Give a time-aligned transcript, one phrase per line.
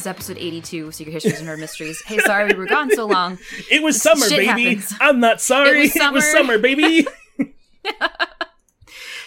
[0.00, 2.02] Is episode 82 Secret Histories and Nerd Mysteries.
[2.06, 3.38] Hey, sorry we were gone so long.
[3.70, 4.46] It was summer, Shit baby.
[4.76, 4.94] happens.
[5.00, 5.78] I'm not sorry.
[5.78, 6.20] It was summer.
[6.20, 7.06] summer, baby.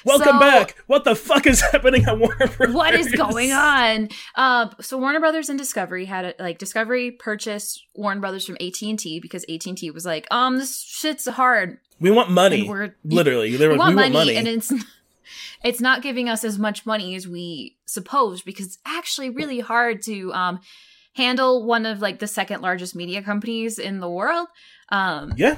[0.05, 0.75] Welcome So- back.
[0.87, 2.75] What the fuck is happening at Warner Brothers?
[2.75, 4.09] What is going on?
[4.35, 8.81] Uh, so Warner Brothers and Discovery had a, like Discovery purchased Warner Brothers from AT
[8.81, 11.77] and T because AT and T was like, um, this shit's hard.
[12.01, 12.61] We want money.
[12.61, 14.37] And we're- Literally, they were we want, we money, want money.
[14.37, 14.73] and it's
[15.63, 20.01] it's not giving us as much money as we supposed because it's actually really hard
[20.03, 20.59] to um
[21.15, 24.47] handle one of like the second largest media companies in the world.
[24.89, 25.57] Um, yeah,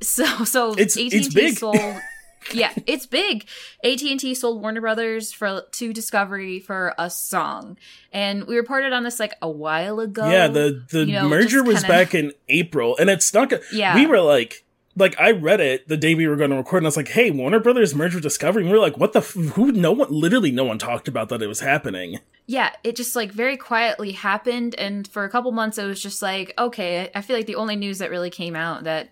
[0.00, 1.58] So so It's- AT&T it's big.
[1.58, 1.76] sold
[2.54, 3.46] Yeah, it's big.
[3.84, 7.76] AT&T sold Warner Brothers for to Discovery for a song.
[8.14, 10.26] And we reported on this like a while ago.
[10.30, 10.48] yeah.
[10.48, 13.50] The the you know, merger was kinda- back in April, and it's not.
[13.50, 13.94] Go- Yeah.
[13.94, 14.64] we were like.
[14.96, 17.08] Like I read it the day we were going to record, and I was like,
[17.08, 19.20] "Hey, Warner Brothers merger Discovery." And we were like, "What the?
[19.20, 19.34] F-?
[19.34, 19.72] Who?
[19.72, 20.10] No one.
[20.10, 22.18] Literally, no one talked about that it was happening."
[22.50, 26.20] yeah, it just like very quietly happened and for a couple months it was just
[26.20, 29.10] like, okay, I feel like the only news that really came out that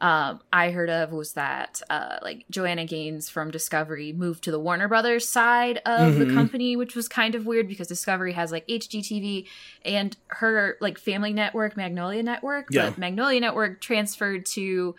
[0.00, 4.58] um, I heard of was that uh, like Joanna Gaines from Discovery moved to the
[4.60, 6.34] Warner Brothers side of the Mhm.
[6.34, 9.46] company, which was kind of weird because Discovery has like HGTV
[9.84, 12.90] and her like family network, Magnolia Network, Yeah.
[12.90, 14.94] but Magnolia Network transferred to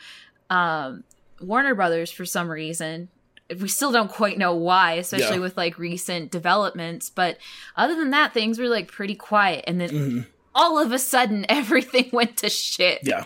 [0.49, 1.03] um,
[1.41, 3.09] Warner Brothers for some reason.
[3.61, 5.41] We still don't quite know why, especially Yeah.
[5.41, 7.09] with like recent developments.
[7.09, 7.37] But
[7.75, 9.63] other than that, things were like pretty quiet.
[9.67, 10.25] And then Mhm.
[10.55, 13.01] all of a sudden, everything went to shit.
[13.03, 13.25] Yeah,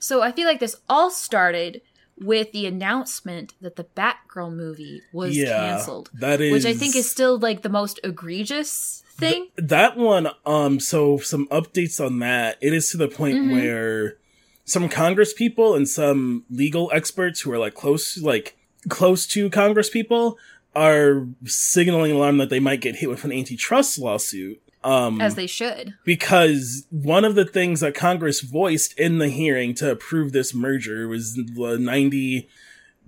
[0.00, 1.80] So I feel like this all started
[2.20, 5.56] with the announcement that the Batgirl movie was yeah.
[5.70, 9.48] canceled, That is, which I think is still like the most egregious thing.
[9.56, 13.50] that one um so some updates on that it is to the point Mhm.
[13.52, 14.16] where
[14.64, 18.56] some congress people and some legal experts who are like close like
[18.88, 20.38] close to congress people
[20.76, 25.46] are signaling alarm that they might get hit with an antitrust lawsuit um as they
[25.46, 25.94] should.
[26.04, 31.08] because one of the things that congress voiced in the hearing to approve this merger
[31.08, 32.48] was the 90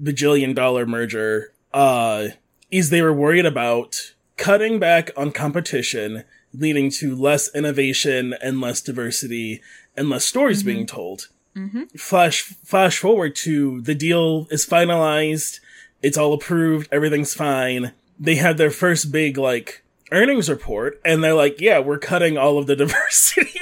[0.03, 2.29] bajillion dollar merger uh
[2.71, 8.81] is they were worried about cutting back on competition leading to less innovation and less
[8.81, 9.61] diversity
[9.97, 11.29] and less stories being told.
[11.55, 15.61] Hmm flash flash forward to the deal is finalized.
[16.03, 16.89] It's all approved.
[16.91, 17.93] Everything's fine.
[18.19, 22.59] They had their first big like earnings report and they're like yeah we're cutting all
[22.59, 23.59] of the diversity.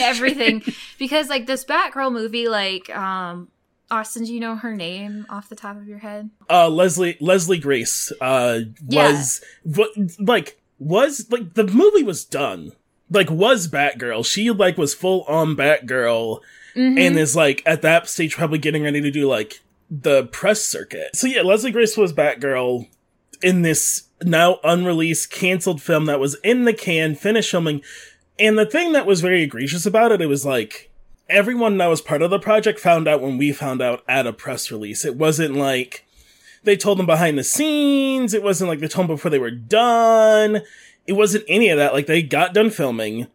[0.00, 0.62] Everything
[0.98, 3.48] because like this Batgirl movie, like um,
[3.90, 6.30] Austin, do you know her name off the top of your head?
[6.48, 9.10] uh leslie leslie grace uh Yeah.
[9.12, 12.72] was what like was like the movie was done
[13.10, 16.40] like was batgirl she like was full on batgirl
[16.74, 16.98] Mhm.
[16.98, 19.60] and is like at that stage probably getting ready to do like
[19.90, 21.14] the press circuit.
[21.14, 22.88] So yeah, Leslie Grace was Batgirl
[23.42, 27.82] in this now unreleased canceled film that was in the can, finished filming.
[28.38, 30.90] And the thing that was very egregious about it, it was like
[31.28, 34.32] everyone that was part of the project found out when we found out at a
[34.32, 35.04] press release.
[35.04, 36.06] It wasn't like
[36.64, 38.34] they told them behind the scenes.
[38.34, 40.62] It wasn't like they told them before they were done.
[41.06, 41.92] It wasn't any of that.
[41.92, 43.26] Like they got done filming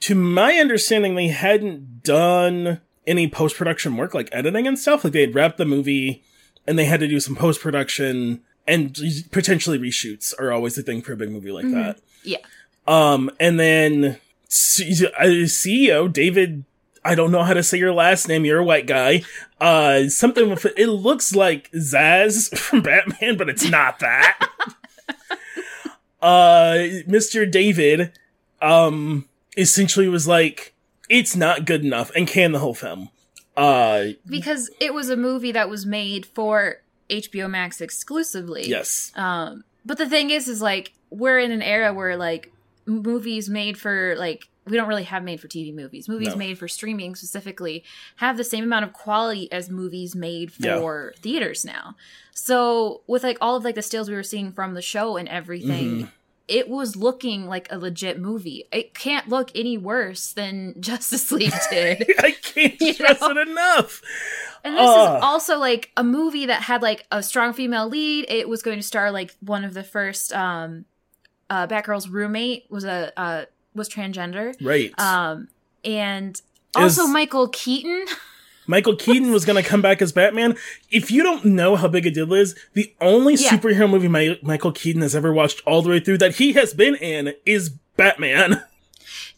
[0.00, 5.04] to my understanding, they hadn't done any post production work like editing and stuff.
[5.04, 6.22] Like they had wrapped the movie
[6.66, 8.96] and they had to do some post production and
[9.30, 11.72] potentially reshoots are always the thing for a big movie like Mhm.
[11.74, 11.98] that.
[12.24, 12.38] Yeah.
[12.86, 14.18] Um, and then
[14.48, 16.64] C- uh, CEO David,
[17.04, 18.44] I don't know how to say your last name.
[18.44, 19.22] You're a white guy.
[19.60, 24.38] Uh, something with it looks like Zsasz from Batman, but it's not that.
[26.22, 26.74] uh,
[27.08, 27.50] Mr.
[27.50, 28.12] David,
[28.62, 30.74] um, essentially was like,
[31.08, 33.10] it's not good enough and canned the whole film.
[33.56, 36.76] Uh, because it was a movie that was made for
[37.10, 38.68] HBO Max exclusively.
[38.68, 39.12] yes.
[39.14, 42.52] Um, but the thing is, is like we're in an era where like
[42.86, 46.08] movies made for like we don't really have made for TV movies.
[46.08, 46.36] Movies No.
[46.36, 47.84] made for streaming specifically
[48.16, 50.78] have the same amount of quality as movies made Yeah.
[50.80, 51.94] for theaters now.
[52.34, 55.28] So with like all of like the stills we were seeing from the show and
[55.28, 56.08] everything, Mhm.
[56.48, 58.64] it was looking like a legit movie.
[58.72, 62.04] It can't look any worse than Justice League did.
[62.18, 64.02] I can't stress it enough.
[64.66, 65.16] And this Ugh.
[65.18, 68.26] is also like a movie that had like a strong female lead.
[68.28, 70.84] It was going to star like one of the first um
[71.48, 74.54] uh Batgirl's roommate was a uh was transgender.
[74.60, 74.92] Right.
[74.98, 75.48] Um
[75.84, 76.40] and
[76.74, 78.06] also Is- Michael Keaton.
[78.68, 80.56] Michael Keaton was going to come back as Batman.
[80.90, 83.50] If you don't know how big a deal is, the only Yeah.
[83.50, 86.74] superhero movie my- Michael Keaton has ever watched all the way through that he has
[86.74, 88.64] been in is Batman.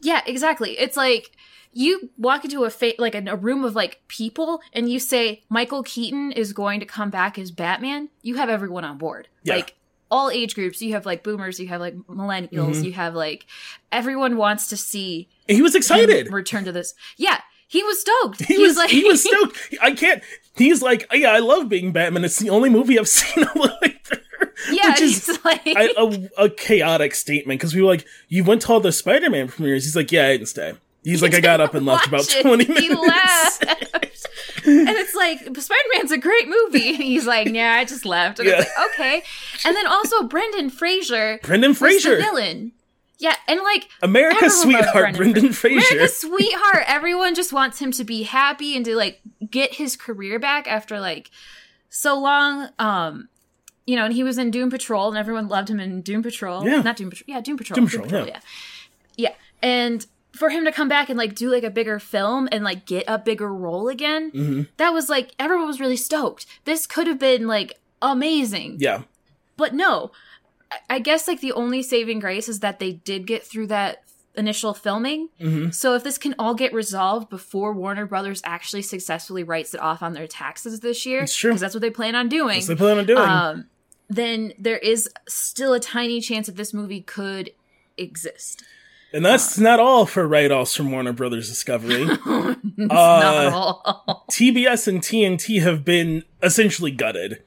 [0.01, 0.79] Yeah, exactly.
[0.79, 1.33] It's like
[1.79, 5.43] you walk into a fa- like a, a room of like people and you say
[5.49, 8.09] Michael Keaton is going to come back as Batman.
[8.23, 9.29] You have everyone on board.
[9.45, 9.55] Yeah.
[9.57, 9.77] Like
[10.11, 10.83] all age groups.
[10.83, 11.61] You have like boomers.
[11.61, 12.77] You have like millennials.
[12.81, 12.85] Mhm.
[12.85, 13.47] You have like
[13.93, 16.33] everyone wants to see he was him excited.
[16.33, 16.95] return to this.
[17.17, 18.45] Yeah, he was stoked.
[18.45, 19.75] He was like he was stoked.
[19.81, 20.21] I can't.
[20.57, 22.25] He's like, yeah, I love being Batman.
[22.25, 24.19] It's the only movie I've seen all the way through.
[24.73, 28.63] yeah, which is like I, a, a chaotic statement because we were like, you went
[28.63, 29.85] to all the Spider-Man premieres.
[29.85, 30.75] He's like, yeah, I didn't stay.
[31.11, 32.43] He's like, I got up and left about it.
[32.43, 33.07] twenty He minutes.
[33.07, 33.65] left.
[34.67, 36.91] and it's like Spider Man's a great movie.
[36.95, 38.39] And he's like, yeah, I just left.
[38.39, 38.61] And Yeah.
[38.61, 39.23] it's like, okay.
[39.65, 42.73] And then also Brendan Fraser Brendan Fraser, villain.
[43.21, 45.95] Yeah, and like America's sweetheart, Brendan Brendan Fraser.
[45.95, 46.85] America's sweetheart.
[46.87, 49.21] Everyone just wants him to be happy and to like
[49.51, 51.31] get his career back after like
[51.89, 52.69] so long.
[52.79, 53.29] Um,
[53.87, 56.65] you know, and he was in Doom Patrol, and everyone loved him in Doom Patrol.
[56.65, 56.83] Yeah.
[56.83, 57.25] not Doom Patrol.
[57.27, 57.75] Yeah, Doom Patrol.
[57.75, 58.41] Doom Patrol, yeah.
[59.17, 59.33] yeah,
[59.63, 60.05] and
[60.39, 63.05] for him to come back and like do like a bigger film and like get
[63.09, 66.47] a bigger role again, hmm that was like everyone was really stoked.
[66.65, 68.77] This could have been like amazing.
[68.79, 69.03] Yeah,
[69.57, 70.13] But no,
[70.89, 74.03] I- guess like the only saving grace is that they did get through that
[74.37, 75.29] initial filming.
[75.41, 79.81] hmm So if this can all get resolved before Warner Brothers actually successfully writes it
[79.81, 82.55] off on their taxes this year, because that's what they plan on doing.
[82.57, 83.19] that's what they plan on doing.
[83.29, 83.67] Um,
[84.09, 87.51] then there is still a tiny chance that this movie could
[87.97, 88.63] exist.
[89.13, 92.03] And that's not all for write-offs from Warner Brothers Discovery.
[92.09, 94.25] it's Uh, not all.
[94.31, 97.43] TBS and TNT have been essentially gutted.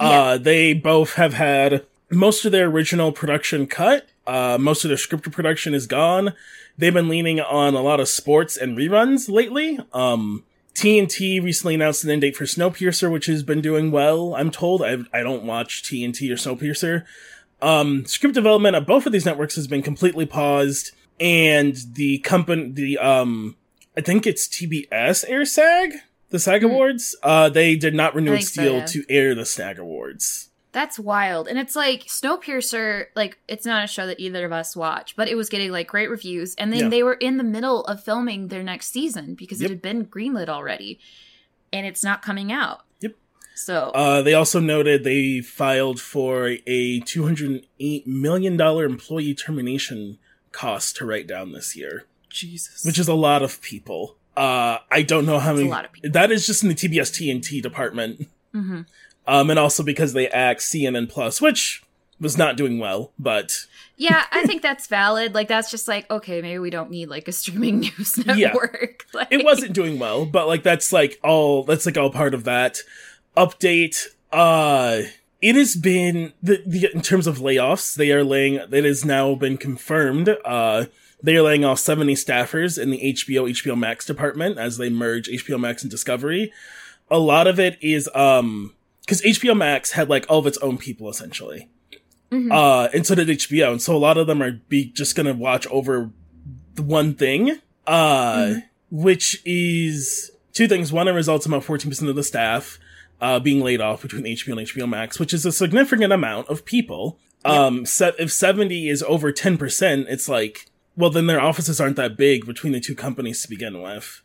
[0.00, 4.08] Uh, they both have had most of their original production cut.
[4.26, 6.34] Uh, most of their scripted production is gone.
[6.76, 9.78] They've been leaning on a lot of sports and reruns lately.
[9.92, 10.44] Um,
[10.74, 14.34] TNT recently announced an end date for Snowpiercer, which has been doing well.
[14.34, 14.82] I'm told.
[14.82, 17.04] I I don't watch TNT or Snowpiercer.
[17.64, 22.70] Um, script development at both of these networks has been completely paused, and the company,
[22.70, 23.56] the um,
[23.96, 25.94] I think it's TBS air SAG,
[26.30, 26.66] the SAG Hmm.
[26.68, 27.16] Awards.
[27.22, 28.86] Uh, they did not renew its think so, deal yeah.
[28.86, 30.50] to air the SAG Awards.
[30.72, 31.46] That's wild.
[31.46, 35.28] And it's like Snowpiercer, like it's not a show that either of us watch, but
[35.28, 36.56] it was getting like great reviews.
[36.56, 36.88] And then Yeah.
[36.88, 39.70] they were in the middle of filming their next season because Yep.
[39.70, 40.98] it had been greenlit already.
[41.72, 42.83] And it's not coming out.
[43.54, 49.34] So Uh, they also noted they filed for a two hundred eight million dollar employee
[49.34, 50.18] termination
[50.52, 52.04] cost to write down this year.
[52.30, 52.84] Jesus.
[52.84, 54.16] which is a lot of people.
[54.36, 55.68] Uh, I don't know how a many.
[55.68, 56.10] lot of people.
[56.10, 58.26] That is just in the TBS TNT department.
[58.52, 58.80] hmm
[59.26, 61.82] Um, and also because they axe CNN Plus, which
[62.20, 63.66] was not doing well, but
[63.96, 65.32] Yeah, I think that's valid.
[65.34, 68.34] Like that's just like, okay, maybe we don't need like a streaming news Yeah.
[68.48, 69.06] network.
[69.14, 70.26] Like, it wasn't doing well.
[70.26, 72.78] But like that's like all that's like all part of that
[73.36, 74.06] update.
[74.32, 75.02] Uh,
[75.40, 78.54] it has been the, the in terms of layoffs, they are laying.
[78.54, 80.28] It has now been confirmed.
[80.44, 80.86] Uh,
[81.22, 85.28] they are laying off seventy staffers in the HBO HBO Max department as they merge
[85.28, 86.52] HBO Max and Discovery.
[87.10, 90.78] A lot of it is um because HBO Max had like all of its own
[90.78, 91.68] people essentially.
[92.32, 92.50] Mhm.
[92.50, 93.72] Uh, and so did HBO.
[93.72, 96.10] And so a lot of them are be just gonna watch over
[96.74, 97.60] the one thing.
[97.86, 98.62] Uh, Mhm.
[98.90, 100.90] which is two things.
[100.92, 102.78] One, it results in about 14% of the staff,
[103.24, 106.66] uh, being laid off between HBO and HBO Max, which is a significant amount of
[106.66, 107.18] people.
[107.42, 112.18] Um, se- if 70 is over 10%, it's like, well, then their offices aren't that
[112.18, 114.20] big between the two companies to begin with.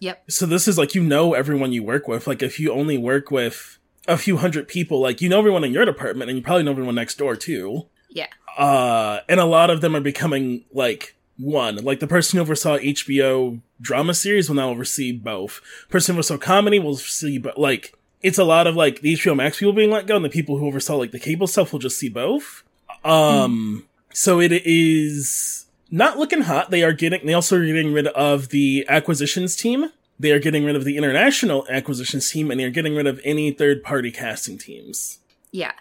[0.00, 0.24] Yep.
[0.28, 2.26] So this is like, you know, everyone you work with.
[2.26, 5.72] Like, if you only work with a few hundred people, like, you know everyone in
[5.72, 7.86] your department and you probably know everyone next door too.
[8.10, 8.26] Yeah.
[8.58, 11.76] Uh, and a lot of them are becoming like one.
[11.76, 15.60] Like the person who oversaw HBO drama series will now oversee both.
[15.88, 19.36] Person who oversaw comedy will see, but like it's a lot of like the HBO
[19.36, 21.80] Max people being let go, and the people who oversaw like the cable stuff will
[21.80, 22.62] just see both.
[23.04, 26.70] Um, so it is not looking hot.
[26.70, 27.26] They are getting.
[27.26, 29.90] They also are getting rid of the acquisitions team.
[30.18, 33.20] They are getting rid of the international acquisitions team, and they are getting rid of
[33.24, 35.18] any third party casting teams.
[35.50, 35.72] Yeah.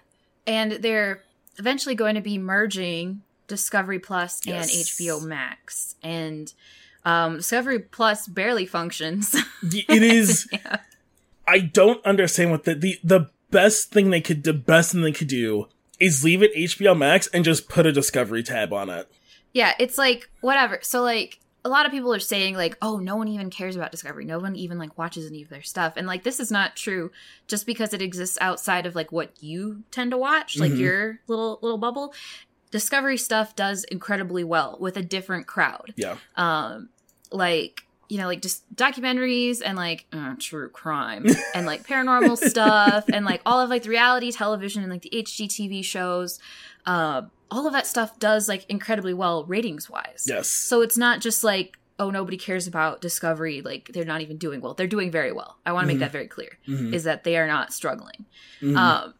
[0.47, 1.23] And they're
[1.57, 4.99] eventually going to be merging Discovery Plus and Yes.
[4.99, 5.95] HBO Max.
[6.01, 6.51] And
[7.05, 9.35] um, Discovery Plus barely functions.
[9.63, 10.47] It is.
[10.51, 10.77] yeah.
[11.47, 15.11] I don't understand what the, the the best thing they could the best thing they
[15.11, 15.67] could do
[15.99, 19.11] is leave it HBO Max and just put a Discovery tab on it.
[19.53, 20.79] Yeah, it's like whatever.
[20.81, 23.91] So like a lot of people are saying like, "Oh, no one even cares about
[23.91, 24.25] Discovery.
[24.25, 27.11] No one even like watches any of their stuff." And like this is not true
[27.47, 30.79] just because it exists outside of like what you tend to watch, like Mhm.
[30.79, 32.13] your little little bubble.
[32.71, 35.93] Discovery stuff does incredibly well with a different crowd.
[35.97, 36.15] Yeah.
[36.35, 36.89] Um
[37.31, 41.25] like you know, like just documentaries and like uh, true crime
[41.55, 45.11] and like paranormal stuff and like all of like the reality television and like the
[45.13, 46.37] HGTV shows.
[46.85, 50.25] Uh, all of that stuff does like incredibly well ratings wise.
[50.27, 50.49] Yes.
[50.49, 53.61] So it's not just like, oh, nobody cares about Discovery.
[53.61, 54.73] Like they're not even doing well.
[54.73, 55.55] They're doing very well.
[55.65, 55.95] I want to Mhm.
[55.95, 56.93] make that very clear Mhm.
[56.93, 58.25] is that they are not struggling.
[58.61, 58.75] Mhm.
[58.75, 59.13] Um,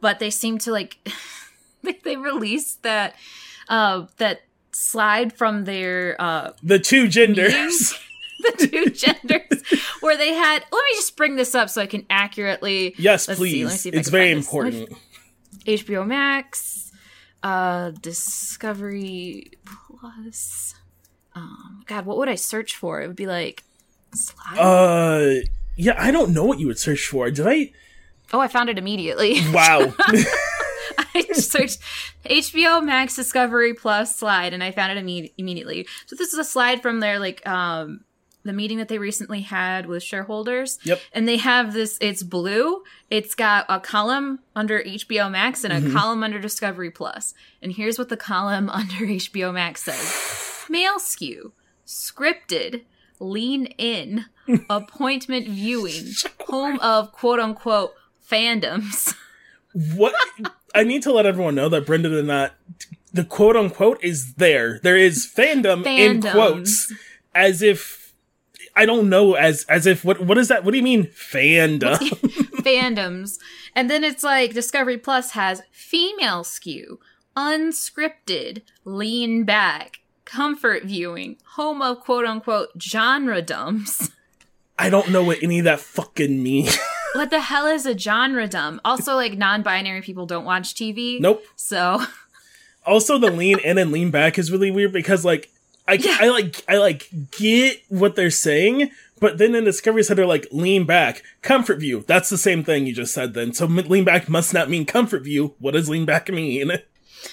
[0.00, 0.98] but they seem to like,
[1.82, 3.16] they, they released that,
[3.68, 4.42] uh, that
[4.74, 7.52] slide from their, uh, the two genders.
[7.52, 7.98] meetings,
[8.40, 9.62] the two genders,
[10.00, 13.40] where they had, let me just bring this up so I can accurately yes, Let's
[13.40, 13.80] see, please.
[13.80, 14.46] see I it's very find this.
[14.46, 14.98] Important.
[15.66, 16.92] HBO Max,
[17.42, 20.74] uh, Discovery Plus.
[21.34, 23.00] Um, God, what would I search for?
[23.02, 23.62] It would be like
[24.14, 24.58] slide.
[24.58, 25.40] Uh,
[25.76, 27.30] yeah, I don't know what you would search for.
[27.30, 27.72] Did I?
[28.32, 29.40] oh, I found it immediately.
[29.52, 29.92] Wow.
[31.14, 31.78] I just searched
[32.24, 35.86] HBO Max Discovery Plus slide, and I found it imme- immediately.
[36.06, 38.04] So this is a slide from their like um
[38.46, 40.78] the meeting that they recently had with shareholders.
[40.84, 41.00] Yep.
[41.14, 41.96] And they have this.
[42.02, 42.82] It's blue.
[43.08, 45.94] It's got a column under HBO Max and a Mhm.
[45.94, 47.32] column under Discovery Plus.
[47.62, 51.52] And here's what the column under HBO Max says: Male skew,
[51.86, 52.82] scripted,
[53.18, 54.26] lean in,
[54.68, 56.08] appointment viewing,
[56.46, 57.94] home of quote unquote
[58.30, 59.14] fandoms.
[59.96, 60.14] what?
[60.74, 62.54] I need to let everyone know that Brenda did not.
[63.12, 64.80] The quote unquote is there.
[64.82, 66.92] There is fandom in quotes,
[67.34, 68.12] as if
[68.74, 69.34] I don't know.
[69.34, 70.64] As as if what what is that?
[70.64, 71.98] What do you mean fandom?
[72.64, 73.38] fandoms.
[73.74, 76.98] And then it's like Discovery Plus has female skew,
[77.36, 84.10] unscripted, lean back, comfort viewing, home of quote unquote genre dumps.
[84.76, 86.76] I don't know what any of that fucking means.
[87.14, 88.80] What the hell is a genre dumb?
[88.84, 91.20] Also, like non binary people don't watch TV.
[91.20, 91.44] nope.
[91.56, 92.02] So,
[92.86, 95.50] Also, the lean in and lean back is really weird because like
[95.88, 96.16] I Yeah.
[96.20, 98.90] I like I like get what they're saying,
[99.20, 102.04] but then in Discovery said they're like lean back, comfort view.
[102.06, 103.32] That's the same thing you just said.
[103.34, 105.54] Then so m- lean back must not mean comfort view.
[105.60, 106.70] What does lean back mean?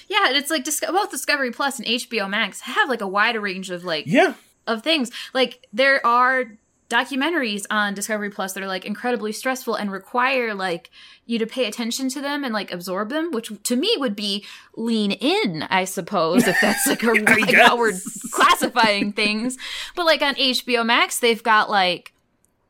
[0.08, 3.84] yeah, it's like both Discovery Plus and HBO Max have like a wider range of
[3.84, 4.36] like Yeah,
[4.68, 5.12] of things.
[5.34, 6.46] Like there are
[6.92, 10.92] documentaries on Discovery Plus that are like incredibly stressful and require like
[11.26, 14.46] you to pay attention to them and like absorb them, which to me would be
[14.76, 17.94] lean in, I suppose, if that's like a like how we're
[18.32, 19.58] classifying things.
[19.96, 22.14] But like on HBO Max, they've got like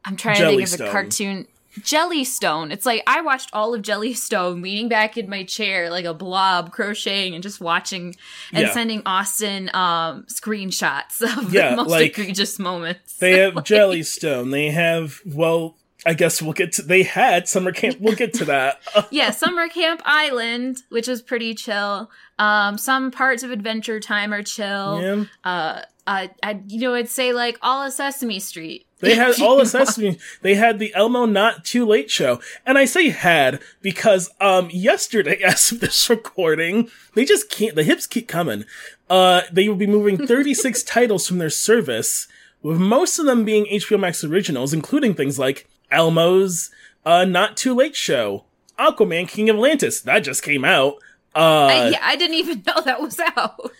[0.05, 1.47] I'm trying to think of a cartoon.
[1.79, 2.71] Jellystone.
[2.71, 6.71] It's like I watched all of Jellystone leaning back in my chair like a blob
[6.71, 8.15] crocheting and just watching
[8.51, 8.73] and Yeah.
[8.73, 13.17] sending Austin um screenshots of Yeah, the most like, egregious moments.
[13.17, 14.51] they have Like, Jellystone.
[14.51, 15.75] They have well,
[16.05, 16.81] I guess we'll get to.
[16.81, 17.97] They had summer camp.
[17.99, 18.81] We'll get to that.
[19.11, 22.09] yeah, Summer Camp Island, which is pretty chill.
[22.39, 24.99] Um, some parts of Adventure Time are chill.
[25.01, 25.23] yeah.
[25.43, 28.87] Uh, I, I, you know, I'd say like all of Sesame Street.
[28.99, 30.17] They had all of Sesame.
[30.41, 35.39] They had the Elmo Not Too Late show, and I say had because um yesterday,
[35.45, 37.75] as of this recording, they just can't.
[37.75, 38.65] The hips keep coming.
[39.09, 42.27] Uh, they will be moving 36 titles from their service,
[42.61, 46.71] with most of them being HBO Max originals, including things like Elmo's
[47.05, 48.45] uh Not Too Late show,
[48.79, 50.95] Aquaman King of Atlantis that just came out.
[51.35, 53.71] Uh, I, yeah, I didn't even know that was out.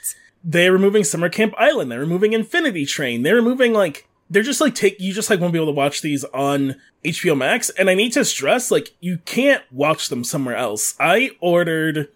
[0.44, 1.92] they're removing Summer Camp Island.
[1.92, 3.24] They're removing Infinity Train.
[3.24, 6.02] They're removing like they're just like take you just like won't be able to watch
[6.02, 7.70] these on HBO Max.
[7.72, 10.96] And I need to stress like you can't watch them somewhere else.
[11.00, 12.08] I ordered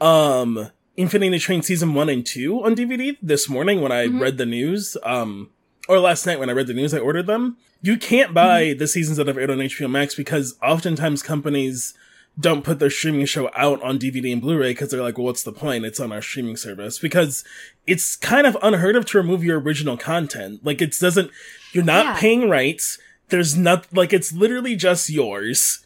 [0.00, 4.20] um Infinity Train season one and two on DVD this morning when I Mhm.
[4.20, 4.96] read the news.
[5.04, 5.50] Um
[5.88, 7.56] or last night when I read the news, I ordered them.
[7.80, 8.78] You can't buy mm-hmm.
[8.78, 11.94] the seasons that have aired on HBO Max because oftentimes companies
[12.38, 15.42] don't put their streaming show out on DVD and Blu-ray because they're like, well, what's
[15.42, 15.84] the point?
[15.84, 17.42] It's on our streaming service because
[17.86, 20.60] it's kind of unheard of to remove your original content.
[20.64, 21.30] Like it doesn't,
[21.72, 22.20] you're not Yeah.
[22.20, 22.98] paying rights.
[23.28, 25.84] There's not, like it's literally just yours.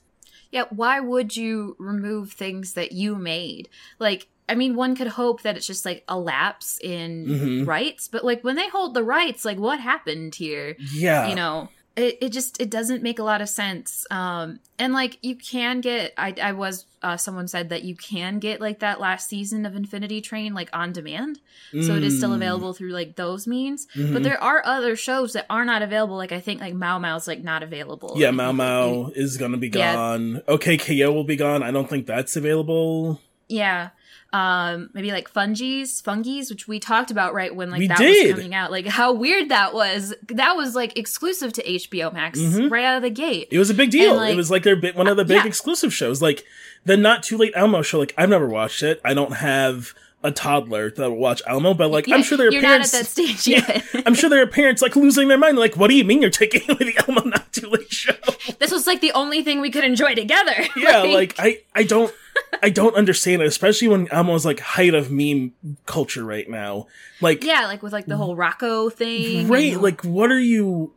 [0.50, 3.70] Yeah, why would you remove things that you made?
[3.98, 7.66] Like, I mean, one could hope that it's just like a lapse in Mhm.
[7.66, 10.76] rights, but like when they hold the rights, like what happened here?
[10.92, 11.28] Yeah.
[11.28, 15.18] you know it, it just it doesn't make a lot of sense um and like
[15.20, 18.98] you can get i i was uh someone said that you can get like that
[18.98, 21.38] last season of infinity train like on demand
[21.82, 22.36] so it is still Mm.
[22.36, 24.14] available through like those means Mhm.
[24.14, 27.28] but there are other shows that are not available like i think like Mao Mao's
[27.28, 29.92] like not available Yeah, Mao Mao is gonna be Yeah.
[29.94, 30.40] gone.
[30.48, 31.62] Okay, KO will be gone.
[31.62, 33.20] I don't think that's available.
[33.50, 33.90] Yeah.
[34.32, 38.28] Um, maybe like fungies, fungies, which we talked about right when like We that did.
[38.28, 38.70] was coming out.
[38.70, 40.14] Like how weird that was.
[40.28, 42.70] That was like exclusive to HBO Max Mhm.
[42.70, 43.48] right out of the gate.
[43.50, 44.12] It was a big deal.
[44.12, 45.46] And, like- it was like their one of the big Yeah.
[45.46, 46.22] exclusive shows.
[46.22, 46.44] Like
[46.86, 47.98] the Not Too Late Elmo show.
[47.98, 49.00] Like I've never watched it.
[49.04, 49.92] I don't have
[50.24, 52.92] a toddler that will watch Elmo, but like I'm Yeah, sure there are you're parents.
[52.94, 53.64] not at that stage Yeah.
[53.92, 54.06] yet.
[54.06, 55.58] I'm sure there are parents like losing their mind.
[55.58, 58.14] Like, what do you mean you're taking away the Elmo Not Too Late show?
[58.60, 60.54] this was like the only thing we could enjoy together.
[60.76, 62.14] Yeah, like I, I don't,
[62.62, 65.52] I don't understand it, especially when Elmo's like height of meme
[65.86, 66.86] culture right now.
[67.20, 69.48] Like, yeah, like with like the whole Rocco thing.
[69.48, 69.72] right?
[69.72, 70.92] and- Like, what are you,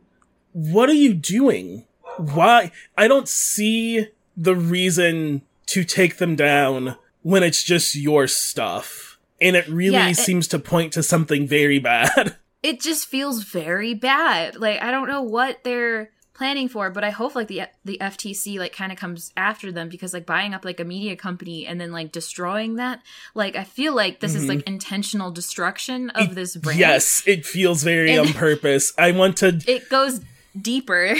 [0.52, 1.84] what are you doing?
[2.18, 2.70] Why?
[2.96, 9.56] I don't see the reason to take them down when it's just your stuff, and
[9.56, 12.36] it really Yeah, it- seems to point to something very bad.
[12.62, 14.56] it just feels very bad.
[14.56, 18.58] Like I don't know what they're planning for, but I hope like the the FTC
[18.58, 21.80] like kind of comes after them because like buying up like a media company and
[21.80, 23.02] then like destroying that,
[23.34, 24.74] like I feel like this is like mm-hmm.
[24.74, 26.78] intentional destruction of this brand.
[26.78, 28.92] Yes, it feels very And- on purpose.
[28.98, 30.20] I want to It goes
[30.60, 31.14] deeper.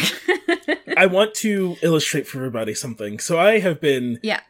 [0.96, 3.18] I want to illustrate for everybody something.
[3.18, 4.40] So I have been yeah.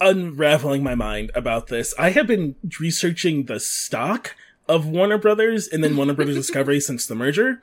[0.00, 1.94] unraveling my mind about this.
[1.98, 4.34] I have been researching the stock
[4.68, 7.62] of Warner Brothers and then Warner Brothers Discovery since the merger.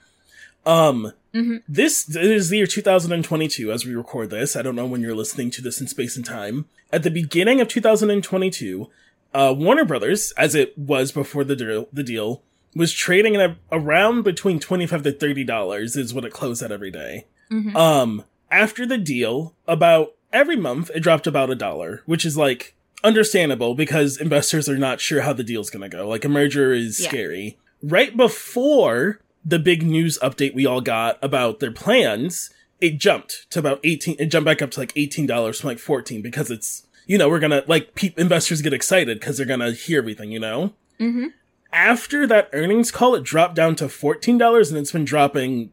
[0.66, 1.62] Um, Mhm.
[1.68, 4.56] this it is the year 2022 as we record this.
[4.56, 6.66] I don't know when you're listening to this in space and time.
[6.92, 8.90] At the beginning of 2022,
[9.34, 12.44] uh, Warner Brothers, as it was before the deal, the deal
[12.76, 16.92] was trading at around between 25 to 30 dollars is what it closed at every
[16.92, 17.26] day.
[17.50, 17.76] Mhm.
[17.76, 22.76] Um, after the deal, about every month it dropped about a dollar, which is like
[23.04, 26.08] understandable because investors are not sure how the deal's gonna go.
[26.08, 27.08] Like a merger is Yeah.
[27.10, 27.58] scary.
[27.82, 33.60] Right before the big news update we all got about their plans, it jumped to
[33.60, 37.18] about 18, it jumped back up to like $18 from like 14 because it's, you
[37.18, 40.74] know, we're gonna, like, pe- investors get excited because they're gonna hear everything, you know?
[41.00, 41.28] hmm
[41.74, 45.72] After that earnings call, it dropped down to $14 and it's been dropping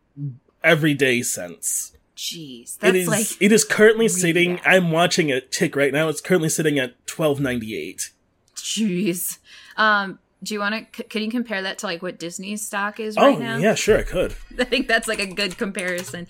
[0.64, 1.92] every day since.
[2.16, 3.08] Jeez, that's It is.
[3.08, 4.56] like it is currently really sitting.
[4.56, 4.66] bad.
[4.66, 6.08] I'm watching it tick right now.
[6.08, 8.10] It's currently sitting at twelve ninety eight.
[8.56, 9.38] jeez.
[9.76, 11.02] Um, do you want to?
[11.02, 13.56] C- can you compare that to like what Disney's stock is Oh right now?
[13.56, 14.34] yeah, sure I could.
[14.58, 16.26] I think that's like a good comparison.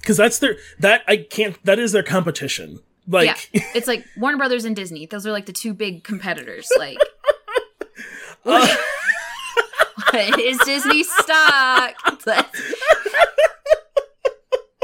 [0.00, 1.62] Because that's their that I can't.
[1.64, 2.80] That is their competition.
[3.06, 5.06] Like yeah, it's like Warner Brothers and Disney.
[5.06, 6.68] Those are like the two big competitors.
[6.78, 6.98] Like,
[8.44, 8.76] uh,
[10.10, 11.94] what is Disney stock?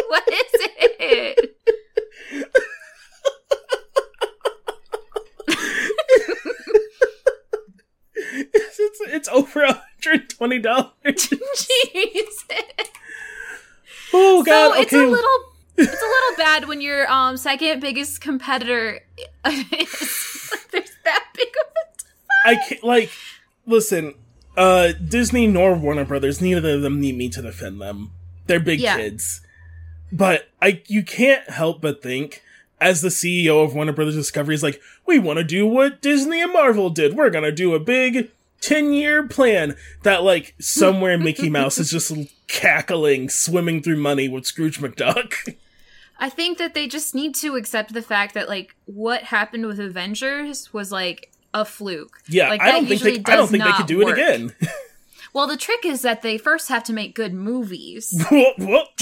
[0.08, 1.50] What is it?
[8.36, 10.90] It's, it's it's over hundred twenty dollars.
[11.04, 12.34] Jeez.
[14.12, 14.74] oh god.
[14.74, 15.38] so it's a little
[15.76, 19.00] it's a little bad when your um second biggest competitor
[19.46, 23.10] is there's that big of a I can't like.
[23.66, 24.14] Listen,
[24.56, 26.42] uh, Disney nor Warner Brothers.
[26.42, 28.12] Neither of them need me to defend them.
[28.46, 28.96] They're big Yeah.
[28.98, 29.40] kids.
[30.12, 32.42] But I, you can't help but think,
[32.80, 36.42] as the CEO of Warner Brothers Discovery is like, we want to do what Disney
[36.42, 37.14] and Marvel did.
[37.16, 39.76] We're gonna do a big ten-year plan.
[40.02, 42.12] That like somewhere Mickey Mouse is just
[42.48, 45.56] cackling, swimming through money with Scrooge McDuck.
[46.18, 49.80] I think that they just need to accept the fact that like what happened with
[49.80, 52.22] Avengers was like a fluke.
[52.28, 53.16] yeah, Like, I don't think they.
[53.32, 54.18] I don't think they could do work.
[54.18, 54.54] it again.
[55.32, 58.14] Well, the trick is that they first have to make good movies.
[58.30, 59.00] Whoop.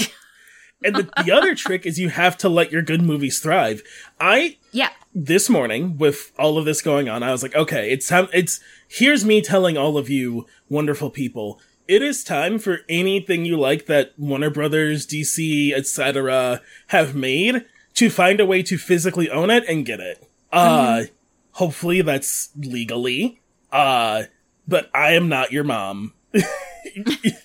[0.83, 3.81] And the, the other trick is you have to let your good movies thrive.
[4.19, 4.89] I Yeah.
[5.13, 8.27] this morning with all of this going on, I was like, okay, it's time.
[8.33, 11.59] It's here's me telling all of you wonderful people.
[11.87, 16.61] It is time for anything you like that Warner Brothers, DC, etc.
[16.87, 17.65] have made
[17.95, 20.23] to find a way to physically own it and get it.
[20.51, 21.03] Uh,
[21.51, 23.41] hopefully that's legally.
[23.71, 24.23] Uh,
[24.67, 26.13] but I am not your mom.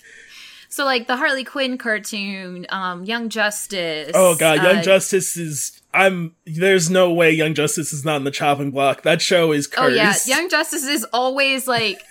[0.79, 4.13] So like the Harley Quinn cartoon, um, Young Justice.
[4.15, 8.23] Oh god, Young uh, Justice is I'm there's no way Young Justice is not in
[8.23, 9.01] the chopping block.
[9.01, 9.83] That show is cursed.
[9.83, 12.01] Oh yeah, Young Justice is always like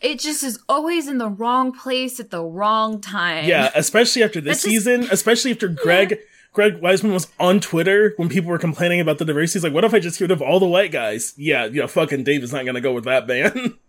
[0.00, 3.44] it just is always in the wrong place at the wrong time.
[3.44, 6.18] Yeah, especially after this just- season, especially after Greg
[6.54, 9.58] Greg Weisman was on Twitter when people were complaining about the diversity.
[9.58, 11.84] He's like, "What if I just get rid of all the white guys?" Yeah, yeah,
[11.84, 13.76] fucking Dave is not gonna go with that man.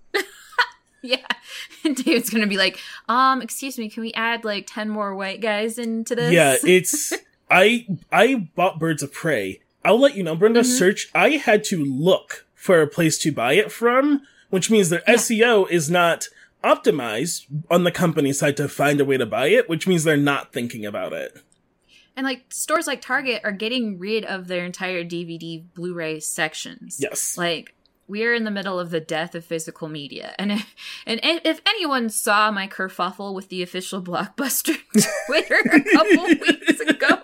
[1.04, 1.26] Yeah.
[1.84, 5.78] David's gonna be like, um, excuse me, can we add like ten more white guys
[5.78, 6.32] into this?
[6.34, 7.14] Yeah, it's
[7.50, 9.62] I I bought Birds of Prey.
[9.86, 10.62] I'll let you know, Brenda.
[10.62, 10.66] Mhm.
[10.66, 11.10] Search.
[11.16, 15.14] I had to look for a place to buy it from, which means their Yeah.
[15.16, 16.28] SEO is not
[16.64, 20.18] optimized on the company side to find a way to buy it, which means they're
[20.18, 21.38] not thinking about it.
[22.16, 26.98] and like stores like Target are getting rid of their entire DVD Blu-ray sections.
[27.00, 27.38] Yes.
[27.38, 27.76] Like
[28.08, 31.62] we are in the middle of the death of physical media, and if, and if,
[31.65, 34.78] anyone saw my kerfuffle with the official Blockbuster
[35.26, 37.22] Twitter a couple weeks ago,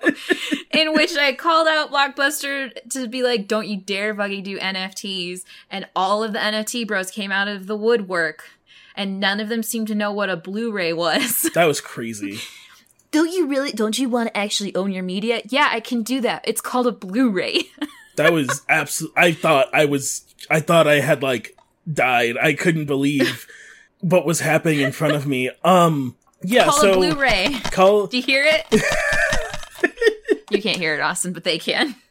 [0.72, 5.43] in which I called out Blockbuster to be like, "Don't you dare, Buggy, do NFTs,"
[5.69, 8.43] and all of the NFT bros came out of the woodwork,
[8.96, 11.50] and none of them seemed to know what a Blu-ray was.
[11.54, 12.39] That was crazy.
[13.12, 13.72] don't you really?
[13.72, 15.41] Don't you want to actually own your media?
[15.46, 16.43] Yeah, I can do that.
[16.46, 17.69] It's called a Blu-ray.
[18.15, 19.13] That was absolute.
[19.15, 20.26] I thought I was.
[20.50, 21.58] I thought I had like
[21.92, 22.38] died.
[22.38, 23.48] I couldn't believe
[24.02, 25.50] what was happening in front of me.
[25.64, 26.16] Um.
[26.44, 26.66] Yeah.
[26.66, 27.60] call so a Blu-ray.
[27.72, 28.08] call.
[28.08, 28.84] Do you hear it?
[30.52, 31.96] you can't hear it, Austin, but they can.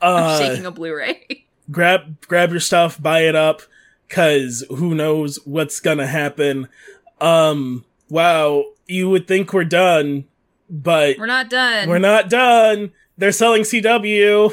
[0.00, 1.44] Uh, Shaking a Blu-ray.
[1.70, 3.62] grab grab your stuff, buy it up,
[4.10, 6.68] cause who knows what's gonna happen.
[7.20, 7.84] Um.
[8.10, 8.64] Wow.
[8.86, 10.24] You would think we're done,
[10.68, 11.88] but We're not done.
[11.88, 12.92] we're not done.
[13.16, 14.52] They're selling CW.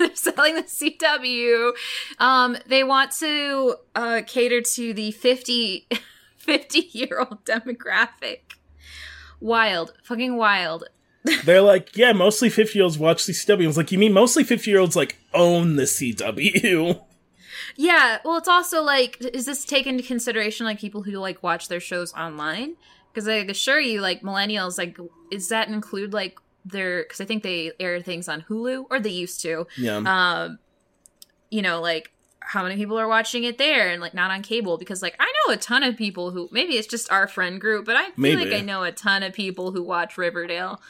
[0.08, 1.72] They're selling the CW.
[2.18, 5.88] Um, they want to uh, cater to the 50,
[6.38, 8.40] 50 year old demographic.
[9.40, 10.84] Wild, fucking wild.
[11.44, 13.62] They're like, yeah, mostly 50 year olds watch the CW.
[13.62, 17.02] I was like, you mean mostly 50 year olds like own the CW?
[17.76, 21.68] Yeah, well, it's also like, is this take into consideration like people who like watch
[21.68, 22.76] their shows online?
[23.12, 24.96] Because I assure you, like millennials, like,
[25.30, 27.02] is that include like their?
[27.02, 29.66] Because I think they air things on Hulu, or they used to.
[29.76, 29.96] yeah.
[30.06, 30.58] um
[31.50, 34.78] you know like how many people are watching it there and like not on cable
[34.78, 37.84] because like i know a ton of people who maybe it's just our friend group
[37.84, 38.44] but i feel Maybe.
[38.44, 40.80] like i know a ton of people who watch riverdale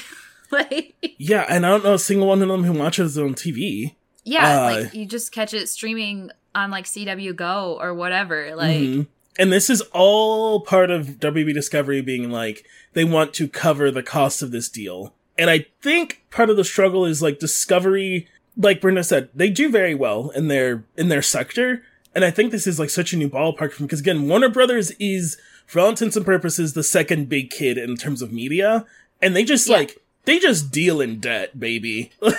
[0.50, 3.34] like yeah, and I don't know a single one of them who watches it on
[3.34, 3.94] TV.
[4.24, 8.76] yeah Uh, like you just catch it streaming on like cw go or whatever like
[8.80, 9.06] Mhm.
[9.40, 14.02] And this is all part of WB Discovery being like, they want to cover the
[14.02, 15.14] cost of this deal.
[15.38, 19.70] And I think part of the struggle is like Discovery, like Brenda said, they do
[19.70, 21.82] very well in their, in their sector.
[22.14, 24.48] And I think this is like such a new ballpark for them because again, Warner
[24.48, 28.84] Brothers is, for all intents and purposes, the second big kid in terms of media.
[29.22, 29.76] And they just Yeah.
[29.76, 32.10] like, they just deal in debt, baby.
[32.20, 32.34] like,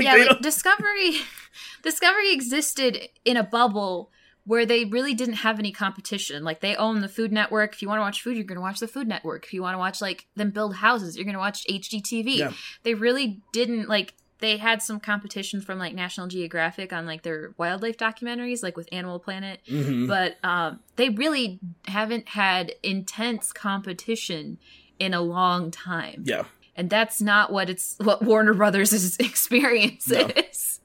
[0.00, 1.16] yeah like discovery
[1.82, 4.10] discovery existed in a bubble
[4.46, 7.88] where they really didn't have any competition like they own the food network if you
[7.88, 9.78] want to watch food you're going to watch the food network if you want to
[9.78, 12.52] watch like them build houses you're going to watch hgtv Yeah.
[12.84, 17.54] they really didn't like they had some competition from like national geographic on like their
[17.56, 20.06] wildlife documentaries like with animal planet Mhm.
[20.08, 24.58] but um, they really haven't had intense competition
[24.98, 26.44] in a long time yeah.
[26.76, 30.20] and that's not what it's what Warner Brothers' experience No.
[30.36, 30.80] is.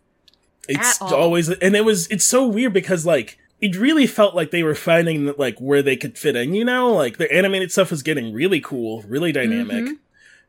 [0.70, 4.64] It's always and it was it's so weird because like it really felt like they
[4.64, 6.92] were finding that like where they could fit in, you know?
[6.94, 9.86] Like their animated stuff was getting really cool, really dynamic.
[9.86, 9.98] Mhm.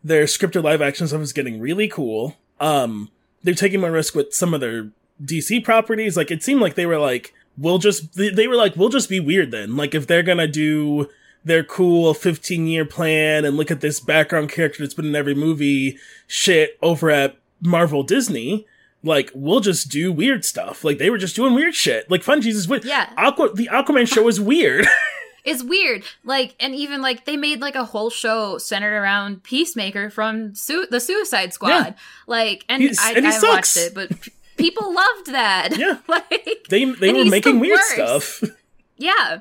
[0.03, 2.37] Their scripted live action stuff was getting really cool.
[2.59, 3.11] Um
[3.45, 4.89] they're taking more risk with some of their
[5.23, 6.17] DC properties.
[6.17, 9.21] Like it seemed like they were like, we'll just they were like, we'll just be
[9.21, 9.77] weird then.
[9.77, 11.09] Like if they're gonna do
[11.45, 15.35] their cool 15 year plan and look at this background character that's been in every
[15.35, 18.67] movie shit over at Marvel Disney,
[19.03, 20.85] like we'll just do weird stuff.
[20.85, 22.11] Like they were just doing weird shit.
[22.11, 22.85] Like Fun Jesus weird.
[22.85, 23.11] Yeah.
[23.17, 24.87] Aqua the Aquaman show was weird.
[25.45, 26.05] It's weird.
[26.23, 30.87] Like, and even like they made like a whole show centered around Peacemaker from su-
[30.89, 31.69] the Suicide Squad.
[31.69, 31.93] Yeah.
[32.29, 34.13] Like, and He's- I, and I watched it, but
[34.57, 35.71] people loved that.
[35.77, 35.99] Yeah.
[36.07, 38.45] like, they they were making the weird stuff.
[38.97, 39.41] yeah.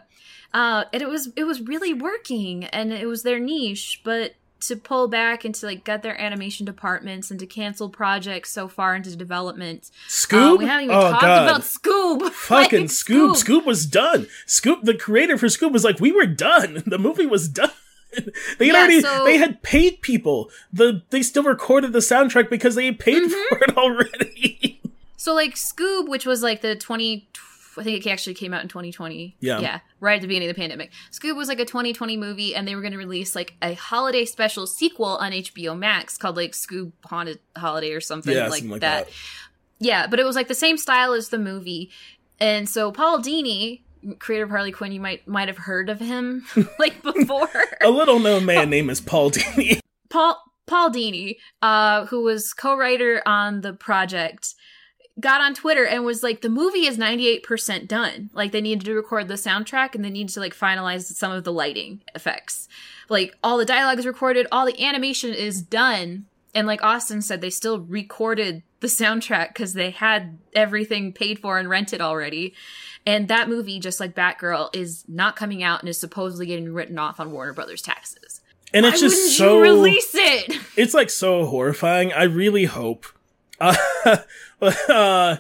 [0.52, 4.76] Uh, and it was it was really working, and it was their niche, but to
[4.76, 8.96] pull back and to like gut their animation departments and to cancel projects so far
[8.96, 9.90] into development.
[10.08, 10.54] Scoob?
[10.54, 11.48] Uh, we haven't even oh talked god.
[11.50, 12.30] about Scoob.
[12.32, 13.32] Fucking Like, Scoob.
[13.36, 14.28] Scoob was done.
[14.48, 16.84] Scoob the creator for Scoob was like, we were done.
[16.92, 17.72] The movie was done.
[18.58, 20.50] they had Yeah, already so- they had paid people.
[20.74, 23.56] The they still recorded the soundtrack because they paid Mm-hmm.
[23.56, 24.82] for it already.
[25.18, 27.28] So like Scoob, which was like the twenty,
[27.78, 29.38] I think it actually came out in twenty twenty.
[29.40, 29.60] Yeah.
[29.60, 30.92] yeah, right at the beginning of the pandemic.
[31.12, 33.74] Scoob was like a twenty twenty movie, and they were going to release like a
[33.74, 38.60] holiday special sequel on HBO Max called like Scoob Haunted Holiday or something yeah, like,
[38.60, 39.06] something like that.
[39.06, 39.14] that.
[39.80, 41.92] Yeah, but it was like the same style as the movie,
[42.40, 43.82] and so Paul Dini,
[44.20, 46.46] creator of Harley Quinn, you might might have heard of him
[46.80, 47.50] like before.
[47.82, 49.80] A little known man named is Paul Dini.
[50.10, 54.54] Paul Paul Dini, uh, who was co-writer on the project,
[55.20, 58.30] got on Twitter and was like, the movie is 98% done.
[58.34, 61.44] Like, they needed to record the soundtrack and they needed to like finalize some of
[61.44, 62.68] the lighting effects.
[63.10, 66.26] Like, all the dialogue is recorded, all the animation is done.
[66.54, 71.58] And like Austin said, they still recorded the soundtrack because they had everything paid for
[71.58, 72.54] and rented already.
[73.06, 77.00] And that movie, just like Batgirl, is not coming out and is supposedly getting written
[77.00, 78.42] off on Warner Brothers taxes.
[78.74, 80.60] And it's Why just so you release it.
[80.78, 82.14] it's like so horrifying.
[82.14, 83.06] I really hope.
[83.62, 84.18] Uh,
[84.90, 85.38] uh,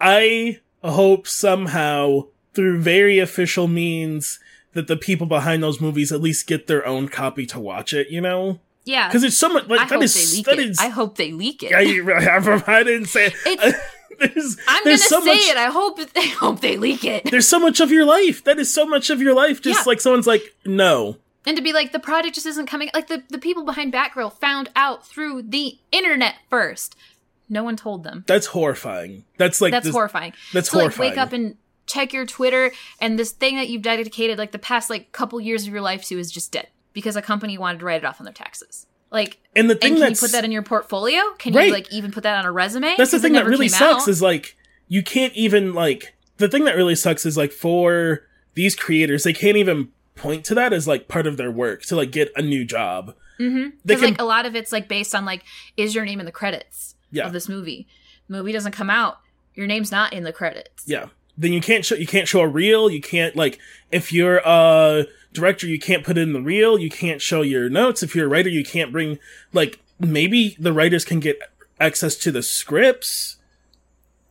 [0.00, 4.38] I hope somehow through very official means
[4.74, 8.08] that the people behind those movies at least get their own copy to watch it.
[8.10, 10.58] You know, Yeah, because it's so much like I that hope is they leak that
[10.58, 10.68] it.
[10.70, 11.72] is- I hope they leak it.
[11.72, 11.80] I,
[12.72, 13.32] I, I didn't say.
[13.46, 13.76] It.
[14.18, 15.56] There's, I'm gonna so say much, it.
[15.56, 15.98] I hope.
[16.14, 17.24] I hope they leak it.
[17.30, 18.44] There's so much of your life.
[18.44, 19.60] That is so much of your life.
[19.62, 19.84] Just Yeah.
[19.90, 21.16] like someone's like, no.
[21.44, 22.88] And to be like, the project just isn't coming.
[22.94, 26.94] Like the the people behind Batgirl found out through the internet first.
[27.52, 28.24] No one told them.
[28.26, 29.24] That's horrifying.
[29.36, 30.32] That's like That's this- horrifying.
[30.52, 31.10] That's like horrifying.
[31.10, 34.88] wake up and check your Twitter and this thing that you've dedicated like the past
[34.88, 37.84] like couple years of your life to is just dead because a company wanted to
[37.84, 38.86] write it off on their taxes.
[39.10, 41.20] Like, And the and thing can you put that in your portfolio?
[41.38, 41.66] Can Right.
[41.66, 42.94] you like even put that on a resume?
[42.96, 44.08] that's the thing that really sucks out.
[44.08, 44.56] is like
[44.88, 48.22] you can't even like the thing that really sucks is like for
[48.54, 51.96] these creators they can't even point to that as like part of their work to
[51.96, 53.14] like get a new job.
[53.40, 53.70] Mm-hmm.
[53.84, 55.42] Because can- like a lot of it's like based on like
[55.76, 57.26] is your name in the credits Yeah.
[57.26, 57.86] of this movie?
[58.28, 59.18] Movie doesn't come out,
[59.54, 60.84] your name's not in the credits.
[60.86, 61.06] Yeah.
[61.38, 62.90] Then you can't show you can't show a reel.
[62.90, 63.58] You can't like
[63.90, 66.78] if you're a director, you can't put it in the reel.
[66.78, 68.02] You can't show your notes.
[68.02, 69.18] If you're a writer, you can't bring
[69.52, 71.38] like maybe the writers can get
[71.80, 73.36] access to the scripts,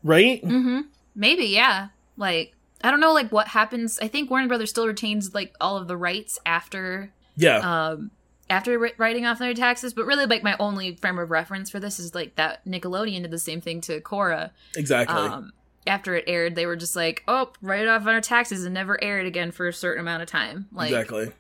[0.04, 0.44] right?
[0.44, 0.82] Mm-hmm.
[1.16, 1.88] Maybe, yeah.
[2.18, 4.00] Like I don't know, like what happens.
[4.00, 8.12] I think Warner Brothers still retains like all of the rights after Yeah, um
[8.52, 9.94] after writing off their taxes.
[9.94, 13.32] But really, like my only frame of reference for this is like that Nickelodeon did
[13.32, 14.52] the same thing to Korra.
[14.76, 15.16] exactly.
[15.18, 15.54] Um,
[15.88, 18.74] after it aired, they were just like, "Oh, write it off on our taxes," and
[18.74, 20.68] never aired again for a certain amount of time.
[20.72, 21.32] Like exactly.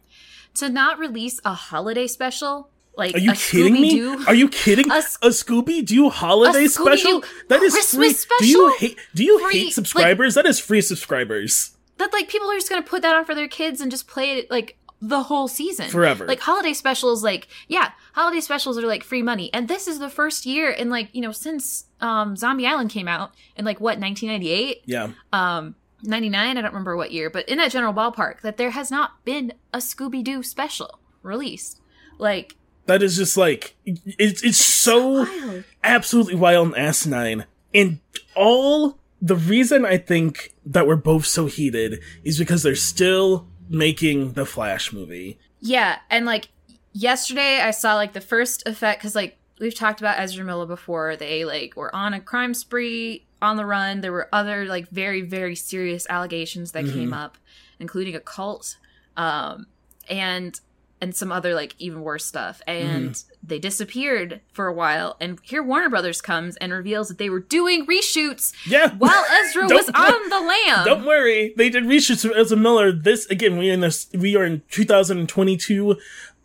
[0.55, 2.69] to not release a holiday special.
[2.97, 3.99] Like Are you a kidding me?
[3.99, 4.91] Scooby-Doo- Are you kidding?
[4.91, 7.23] A A, Scooby Doo holiday special?
[7.47, 8.37] That is Christmas free.
[8.39, 8.97] Do you hate?
[9.15, 10.33] Do you Free, hate like- subscribers?
[10.35, 13.47] that is free subscribers that like people are just gonna put that on for their
[13.47, 16.27] kids and just play it like the whole season Forever.
[16.27, 20.09] Like holiday specials, like yeah, holiday specials are like free money, and this is the
[20.09, 23.99] first year in like you know since um Zombie Island came out in like what
[23.99, 25.09] 1998, yeah.
[25.33, 28.89] um 99, I don't remember what year, but in that general ballpark that there has
[28.91, 31.79] not been a Scooby Doo special released.
[32.17, 35.63] Like That is just like it's it's so wild.
[35.83, 37.45] absolutely wild and asinine.
[37.73, 37.99] And
[38.35, 44.33] all the reason I think that we're both so heated is because they're still making
[44.33, 45.39] the Flash movie.
[45.61, 46.49] Yeah, and like
[46.93, 51.15] yesterday I saw like the first effect because like we've talked about Ezra Miller before.
[51.15, 54.01] They like were on a crime spree on the run.
[54.01, 57.37] There were other like very very serious allegations that came up,
[57.79, 58.77] including a cult,
[59.15, 59.67] um,
[60.09, 60.59] and
[61.01, 62.61] and some other like even worse stuff.
[62.67, 65.17] And they disappeared for a while.
[65.19, 68.93] And here Warner Brothers comes and reveals that they were doing reshoots Yeah.
[68.95, 70.85] while Ezra was wor- on the lam.
[70.85, 72.91] Don't worry, they did reshoots of Ezra Miller.
[72.91, 74.07] This again, we are in this.
[74.13, 75.97] We are in 2022.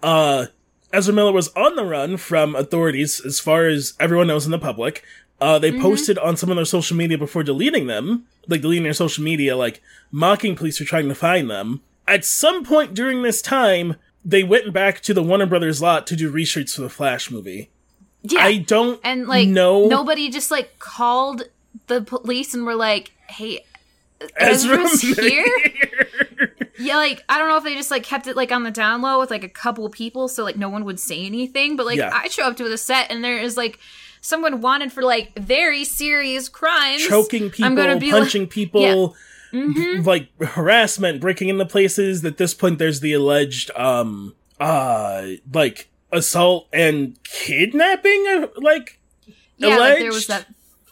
[0.03, 0.47] Uh,
[0.93, 4.59] Ezra Miller was on the run from authorities, as far as everyone knows in the
[4.59, 5.05] public.
[5.41, 8.95] Uh, they posted on some of their social media before deleting them, like deleting their
[8.95, 11.83] social media, like mocking police for trying to find them.
[12.09, 13.97] At some point during this time,
[14.29, 17.71] they went back to the Warner Brothers lot to do reshoots for the Flash movie.
[18.23, 21.45] yeah, I don't and like no nobody just like called
[21.87, 23.65] the police and were like, "Hey,
[24.37, 25.47] Ezra's Ezra's here?"
[26.79, 29.03] yeah, like I don't know if they just like kept it like on the down
[29.03, 31.77] low with like a couple people, so like no one would say anything.
[31.77, 32.11] But like Yeah.
[32.13, 33.79] I show up to the set and there is like
[34.21, 39.15] someone wanted for like very serious crimes, choking people, I'm gonna be like- punching people,
[39.53, 40.05] Mhm.
[40.05, 42.25] like harassment, breaking into places.
[42.25, 49.01] At this point, there's the alleged, um, uh, like assault and kidnapping, uh, like
[49.59, 50.47] yeah, like there was that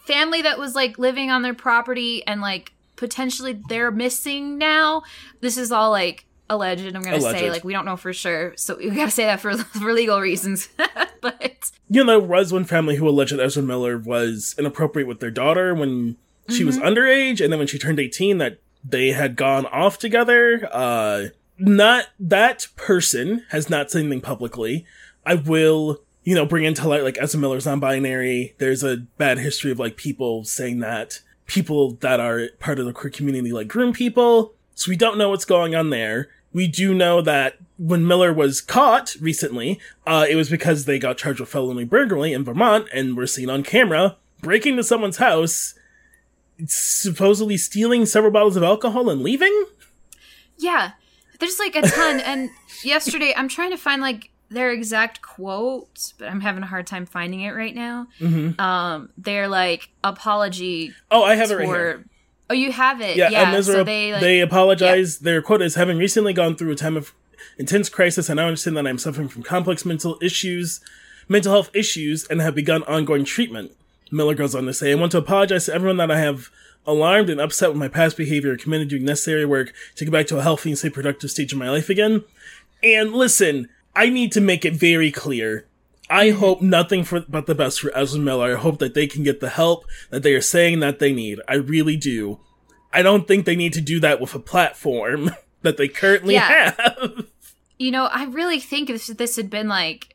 [0.05, 5.03] family that was like living on their property and like potentially they're missing now.
[5.41, 6.95] This is all like alleged.
[6.95, 9.57] I'm gonna say like we don't know for sure, so we gotta say that for
[9.57, 10.69] for legal reasons.
[11.21, 15.31] but you know, there was one family who alleged Ezra Miller was inappropriate with their
[15.31, 16.17] daughter when
[16.49, 16.87] she was Mm-hmm.
[16.87, 20.67] underage, and then when she turned 18, that they had gone off together.
[20.71, 21.27] Uh,
[21.57, 24.85] not that person has not said anything publicly.
[25.25, 28.55] I will, you know, bring into light like Ezra Miller's non-binary.
[28.57, 32.93] There's a bad history of like people saying that people that are part of the
[32.93, 34.53] queer community like groom people.
[34.75, 36.29] So we don't know what's going on there.
[36.53, 41.17] We do know that when Miller was caught recently, uh, it was because they got
[41.17, 45.73] charged with felony burglary in Vermont and were seen on camera breaking into someone's house
[46.67, 49.65] supposedly stealing several bottles of alcohol and leaving.
[50.57, 50.91] Yeah,
[51.39, 52.19] there's like a ton.
[52.21, 52.49] and
[52.83, 57.05] yesterday, I'm trying to find like their exact quote, but I'm having a hard time
[57.05, 58.07] finding it right now.
[58.19, 58.59] Mm-hmm.
[58.59, 60.93] Um, they're like apology.
[61.11, 62.05] Oh, I have it right here.
[62.49, 63.17] Oh, you have it.
[63.17, 63.55] Yeah, Yeah.
[63.55, 65.19] and so they like, they apologize.
[65.19, 67.13] Their quote is having recently gone through a time of
[67.57, 70.79] intense crisis, I now understand that I'm suffering from complex mental issues,
[71.27, 73.71] mental health issues, and have begun ongoing treatment.
[74.11, 76.49] Miller goes on to say, I want to apologize to everyone that I have
[76.85, 80.27] alarmed and upset with my past behavior and committed doing necessary work to get back
[80.27, 82.23] to a healthy and safe productive stage of my life again.
[82.83, 85.65] And listen, I need to make it very clear.
[86.09, 86.39] I mm-hmm.
[86.39, 88.55] hope nothing for but the best for Ezra Miller.
[88.55, 91.39] I hope that they can get the help that they are saying that they need.
[91.47, 92.39] I really do.
[92.93, 95.31] I don't think they need to do that with a platform
[95.63, 96.75] that they currently Yeah.
[96.77, 97.25] have.
[97.79, 100.14] you know, I really think if this had been like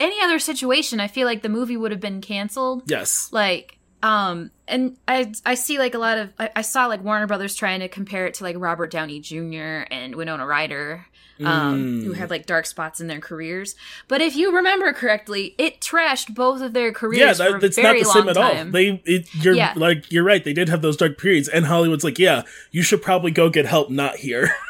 [0.00, 2.82] any other situation, I feel like the movie would have been canceled.
[2.90, 3.28] yes.
[3.32, 7.26] like um and i i see like a lot of I, I saw like warner
[7.26, 11.06] brothers trying to compare it to like robert downey jr and winona ryder
[11.42, 12.16] um who Mm.
[12.16, 13.74] had like dark spots in their careers
[14.06, 17.96] but if you remember correctly it trashed both of their careers Yeah, that, that's not
[17.98, 18.50] the same at all.
[18.52, 18.72] time.
[18.72, 19.72] They, it, you're Yeah.
[19.74, 20.44] like, you're right.
[20.44, 23.64] They did have those dark periods, and Hollywood's like, yeah, you should probably go get
[23.64, 24.54] help, not here.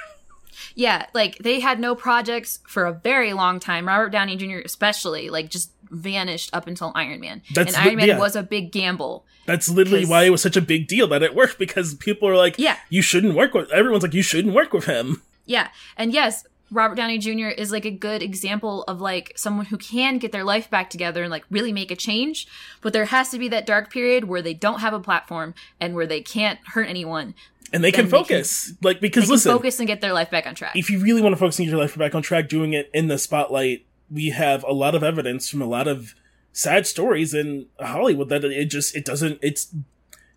[0.74, 5.30] yeah like they had no projects for a very long time robert downey jr especially
[5.30, 8.18] like just vanished up until iron man That's and iron man yeah.
[8.18, 11.34] was a big gamble That's literally why it was such a big deal that it
[11.34, 12.76] worked because people are like, Yeah.
[12.88, 13.70] you shouldn't work with.
[13.70, 15.22] Everyone's like, you shouldn't work with him.
[15.46, 15.68] Yeah.
[15.98, 17.48] And yes, Robert Downey Jr.
[17.48, 21.22] is like a good example of like someone who can get their life back together
[21.22, 22.46] and like really make a change.
[22.82, 25.94] But there has to be that dark period where they don't have a platform and
[25.94, 27.34] where they can't hurt anyone.
[27.72, 30.30] And they can Then they can- focus, like because listen, focus and get their life
[30.30, 30.74] back on track.
[30.76, 32.90] if you really want to focus and get your life back on track, doing it
[32.92, 36.14] in the spotlight, we have a lot of evidence from a lot of
[36.52, 39.38] sad stories in Hollywood that it just it doesn't.
[39.42, 39.74] It's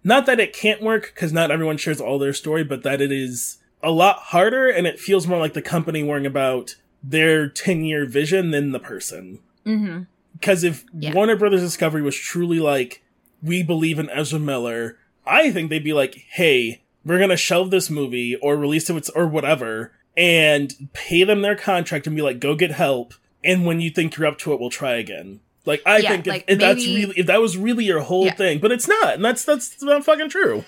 [0.04, 3.12] not that it can't work because not everyone shares all their story, but that it
[3.12, 7.84] is a lot harder and it feels more like the company worrying about their ten
[7.84, 9.40] year vision than the person.
[9.66, 10.04] Mm-hmm.
[10.34, 11.14] Because if Yeah.
[11.14, 13.04] Warner Brothers Discovery was truly like,
[13.42, 17.90] we believe in Ezra Miller, I think they'd be like, hey, we're gonna shelve this
[17.90, 22.56] movie or release it or whatever, and pay them their contract and be like, go
[22.56, 23.14] get help.
[23.44, 25.40] And when you think you're up to it, we'll try again.
[25.66, 28.26] Like I Yeah, think if, like, if that's really if that was really your whole
[28.26, 28.34] Yeah.
[28.36, 30.66] thing, but it's not, and that's that's not fucking true.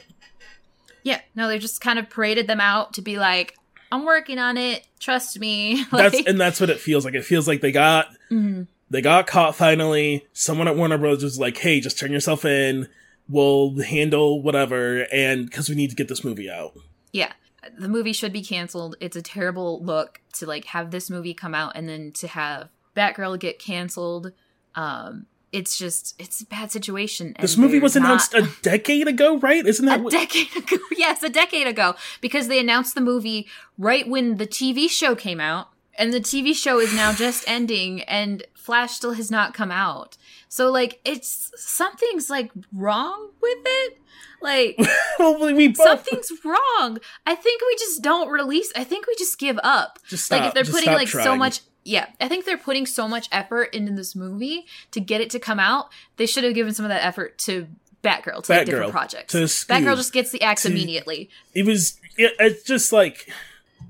[1.10, 1.22] Yeah.
[1.34, 3.58] No, they just kind of paraded them out to be like,
[3.92, 4.86] I'm working on it.
[5.00, 5.84] Trust me.
[5.92, 7.16] That's Like, and that's what it feels like.
[7.16, 8.68] It feels like they got mhm.
[8.92, 10.28] they got caught finally.
[10.34, 11.24] Someone at Warner Bros.
[11.24, 12.88] was like, "Hey, just turn yourself in.
[13.28, 16.74] We'll handle whatever." And because we need to get this movie out.
[17.12, 17.34] yeah.
[17.78, 18.96] The movie should be canceled.
[19.00, 22.70] It's a terrible look to like have this movie come out and then to have
[22.96, 24.32] Batgirl get canceled.
[24.76, 27.36] Um, it's just it's a bad situation.
[27.40, 29.66] This movie was announced not- a decade ago, right?
[29.66, 30.12] Isn't that a what?
[30.14, 30.78] decade ago.
[30.98, 35.40] Yes, a decade ago because they announced the movie right when the TV show came
[35.40, 39.72] out, and the TV show is now just ending, and Flash still has not come
[39.72, 40.18] out.
[40.50, 43.98] So like, it's something's like wrong with it.
[44.42, 44.78] Like
[45.18, 46.98] both something's wrong.
[47.26, 48.72] I think we just don't release.
[48.76, 50.00] I think we just give up.
[50.08, 50.40] just stop.
[50.40, 53.28] like if they're just putting like so much yeah i think they're putting so much
[53.32, 56.86] effort into this movie to get it to come out they should have given some
[56.86, 57.68] of that effort to
[58.04, 59.40] batgirl to like, different projects to
[59.74, 62.00] batgirl just gets the axe to- immediately It was.
[62.18, 63.30] It, it's just like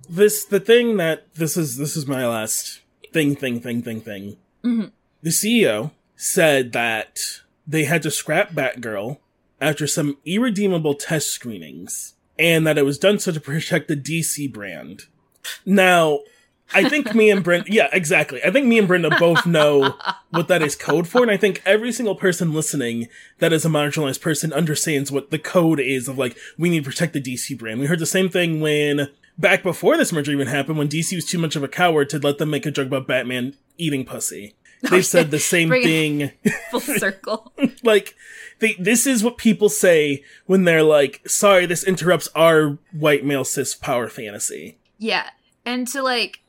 [0.07, 0.45] this.
[0.45, 1.77] The thing that this is.
[1.77, 3.35] This is my last thing.
[3.35, 3.59] Thing.
[3.59, 3.81] Thing.
[3.81, 4.01] Thing.
[4.01, 4.37] Thing.
[4.63, 4.91] Mhm.
[5.23, 7.19] The CEO said that
[7.65, 9.17] they had to scrap Batgirl
[9.59, 14.51] after some irredeemable test screenings, and that it was done so to protect the DC
[14.51, 15.03] brand.
[15.65, 16.19] Now,
[16.73, 18.43] I think me and Brenda, yeah, exactly.
[18.43, 19.95] I think me and Brenda both know
[20.29, 23.07] what that is code for, and I think every single person listening
[23.39, 26.89] that is a marginalized person understands what the code is of like, we need to
[26.89, 27.79] protect the DC brand.
[27.79, 31.25] We heard the same thing when, back before this merger even happened, when DC was
[31.25, 34.55] too much of a coward to let them make a joke about Batman eating pussy.
[34.81, 36.31] They said the same thing
[36.71, 37.51] full circle
[37.83, 38.15] like
[38.59, 43.43] they this is what people say when they're like sorry this interrupts our white male
[43.43, 45.31] cis power fantasy yeah
[45.65, 46.39] and to like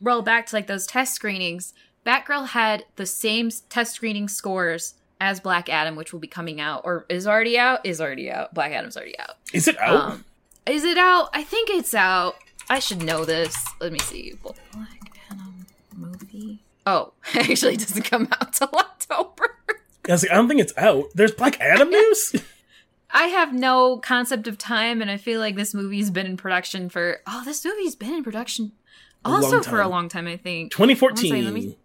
[0.00, 1.72] roll back to like those test screenings
[2.04, 6.80] batgirl had the same test screening scores as black adam which will be coming out
[6.84, 10.24] or is already out is already out black adam's already out is it out Um,
[10.66, 11.30] is it out?
[11.32, 12.36] I think it's out.
[12.68, 13.56] I should know this.
[13.80, 14.34] Let me see.
[14.42, 16.62] Black Adam movie.
[16.86, 19.56] Oh, actually, it doesn't come out till October.
[20.08, 22.34] I, like, I don't think it's out there's black adam news
[23.12, 26.88] I have no concept of time, and I feel like this movie's been in production
[26.88, 27.20] for.
[27.26, 28.72] Oh, this movie's been in production
[29.24, 30.26] also for a long time.
[30.26, 30.72] I think.
[30.72, 31.76] 2014 One second, let me-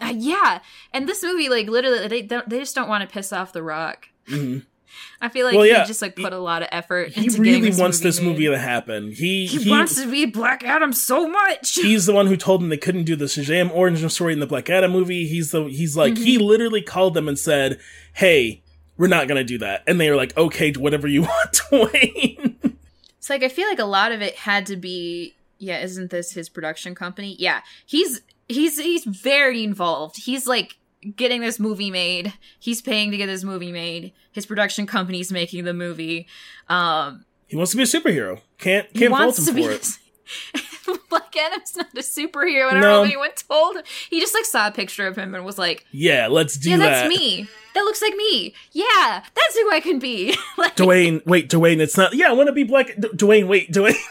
[0.00, 0.60] Uh, yeah,
[0.92, 3.62] and this movie, like literally, they don't, they just don't want to piss off The
[3.62, 4.08] Rock.
[4.28, 4.64] Mhm.
[5.22, 7.60] I feel like Well, he just like put a lot of effort he into really
[7.70, 8.26] this wants movie this made.
[8.26, 9.12] movie to happen.
[9.12, 11.74] He He, he, wants to be Black Adam so much.
[11.80, 14.46] he's the one who told them they couldn't do the Shazam origin story in the
[14.46, 15.26] Black Adam movie.
[15.26, 16.44] He's the he's like he Mm-hmm.
[16.44, 17.78] literally called them and said,
[18.14, 18.62] "Hey,
[18.98, 22.74] we're not gonna do that," and they were like, "Okay, whatever you want, Dwayne."
[23.18, 26.32] It's like I feel like a lot of it had to be yeah, isn't this
[26.32, 27.36] his production company?
[27.38, 27.60] Yeah.
[27.86, 30.16] He's he's he's very involved.
[30.24, 30.76] He's like
[31.16, 32.32] getting this movie made.
[32.58, 34.12] He's paying to get this movie made.
[34.32, 36.26] His production company's making the movie.
[36.68, 38.40] Um he wants to be a superhero.
[38.58, 39.86] Can't can't fault him to for it.
[41.10, 42.68] Black Adam's not a superhero.
[42.68, 42.88] I don't No.
[42.98, 43.82] know if anyone told him.
[44.08, 46.76] He just like saw a picture of him and was like, Yeah, let's do Yeah,
[46.78, 46.88] that.
[46.90, 47.48] that's me.
[47.74, 48.54] That looks like me.
[48.72, 50.36] Yeah, that's who I can be.
[50.58, 52.14] like, Dwayne, wait, Dwayne, it's not.
[52.14, 52.86] Yeah, I want to be black.
[52.98, 53.94] D- Dwayne, wait, Dwayne.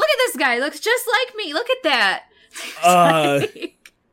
[0.00, 0.58] look at this guy.
[0.58, 1.52] Looks just like me.
[1.52, 2.24] Look at that.
[2.82, 3.46] Uh,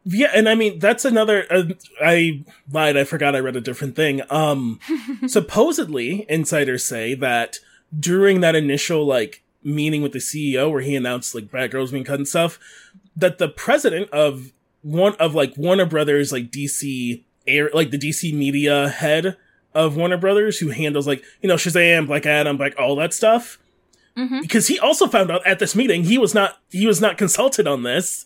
[0.09, 1.45] Yeah, and I mean that's another.
[1.51, 1.63] Uh,
[2.01, 2.95] I lied.
[2.95, 3.35] I forgot.
[3.35, 4.21] I read a different thing.
[4.29, 4.79] Um,
[5.27, 7.57] supposedly, insiders say that
[7.97, 12.19] during that initial like meeting with the CEO, where he announced like Batgirl's being cut
[12.19, 12.57] and stuff,
[13.17, 18.33] that the president of one of like Warner Brothers, like DC air, like the DC
[18.33, 19.35] media head
[19.73, 23.59] of Warner Brothers, who handles like you know Shazam, Black Adam, like all that stuff.
[24.17, 24.41] Mhm.
[24.41, 27.67] Because he also found out at this meeting he was not he was not consulted
[27.67, 28.25] on this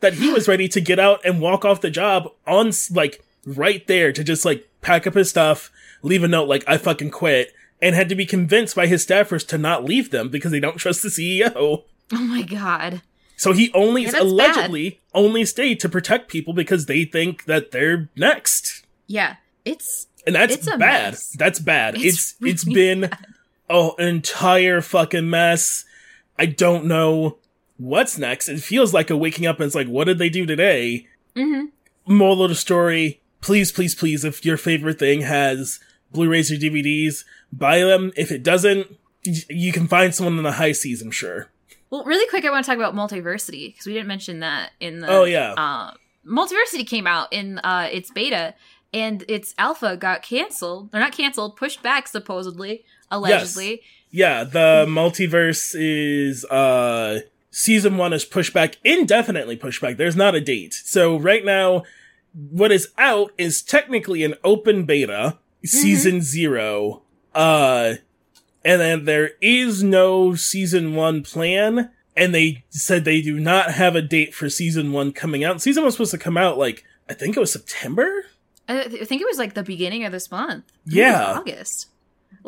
[0.00, 3.24] that he was ready to get out and walk off the job on s- like
[3.46, 5.70] right there to just like pack up his stuff,
[6.02, 9.46] leave a note like I fucking quit, and had to be convinced by his staffers
[9.48, 11.52] to not leave them because they don't trust the CEO.
[12.12, 13.02] Oh my god.
[13.36, 18.08] So he only Yeah, allegedly only stayed to protect people because they think that they're
[18.16, 18.84] next.
[19.06, 19.36] Yeah.
[19.64, 20.78] It's And that's It's bad.
[20.78, 21.30] mess.
[21.38, 21.94] That's bad.
[21.94, 23.26] It's It's it's really been bad.
[23.70, 25.84] Oh an entire fucking mess.
[26.38, 27.38] I don't know
[27.76, 28.48] what's next.
[28.48, 31.06] It feels like a waking up and it's like, what did they do today?
[31.36, 31.66] Mm-hmm.
[32.12, 35.78] moral of the story please please please if your favorite thing has
[36.10, 40.72] blu-rays or dvds buy them if it doesn't you can find someone in the high
[40.72, 41.48] seas i'm sure
[41.90, 44.98] Well, really quick, I want to talk about MultiVersus because we didn't mention that in
[45.00, 45.06] the.
[45.08, 45.52] Oh, yeah.
[45.52, 45.92] Uh,
[46.26, 48.54] MultiVersus came out in uh, its beta,
[48.92, 50.90] and its alpha got canceled.
[50.92, 53.82] Or not canceled, pushed back supposedly, allegedly.
[54.10, 60.40] yeah the MultiVersus uh season one is pushed back indefinitely pushed back there's not a
[60.40, 61.82] date so right now
[62.34, 67.02] what is out is technically an open beta season zero
[67.34, 67.94] uh
[68.64, 73.96] and then there is no season one plan and they said they do not have
[73.96, 76.84] a date for season one coming out season one was supposed to come out like
[77.08, 78.24] i think it was september
[78.70, 80.64] I, th- I think it was like the beginning of this month.
[80.86, 81.38] I think it was Yeah.
[81.38, 81.86] August.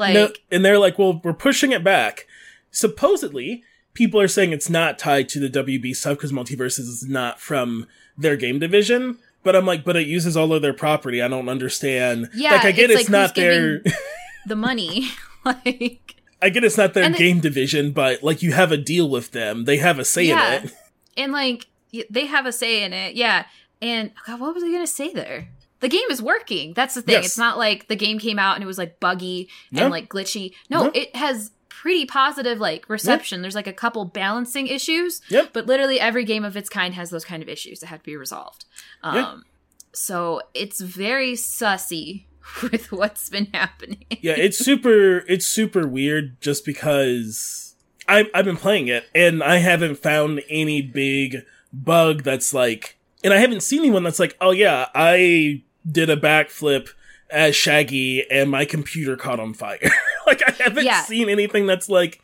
[0.01, 2.26] Like, No, and they're like, well, we're pushing it back.
[2.70, 3.62] Supposedly,
[3.94, 7.86] people are saying it's not tied to the WB stuff because MultiVersus is not from
[8.16, 9.18] their game division.
[9.42, 11.22] But I'm like, but it uses all of their property.
[11.22, 12.28] I don't understand.
[12.34, 13.82] Yeah, like I get it's it's, like not their.
[14.46, 15.09] the money.
[15.44, 19.32] like, I get it's not their game division, but like you have a deal with
[19.32, 19.64] them.
[19.64, 20.57] They have a say Yeah.
[20.59, 20.72] in it.
[21.16, 21.66] and like,
[22.11, 23.16] they have a say in it.
[23.16, 23.46] Yeah.
[23.82, 25.48] And, God, what was I going to say there?
[25.81, 26.74] The game is working.
[26.74, 27.14] That's the thing.
[27.14, 27.26] Yes.
[27.26, 30.53] It's not like the game came out and it was like buggy and like glitchy.
[30.68, 33.41] No, it has pretty positive like reception.
[33.43, 35.51] There's like a couple balancing issues, Yep.
[35.55, 38.05] but literally every game of its kind has those kind of issues that have to
[38.05, 38.66] be resolved.
[39.03, 39.35] Um, Yeah.
[39.93, 42.24] So it's very sussy
[42.62, 44.05] with what's been happening.
[44.20, 47.74] yeah, it's super it's super weird just because
[48.07, 51.39] I've I've been playing it and I haven't found any big
[51.72, 56.16] bug that's like and I haven't seen anyone that's like, "Oh yeah, I did a
[56.16, 56.89] backflip
[57.31, 59.78] as Shaggy and my computer caught on fire."
[60.26, 61.03] like I haven't Yeah.
[61.03, 62.20] seen anything that's like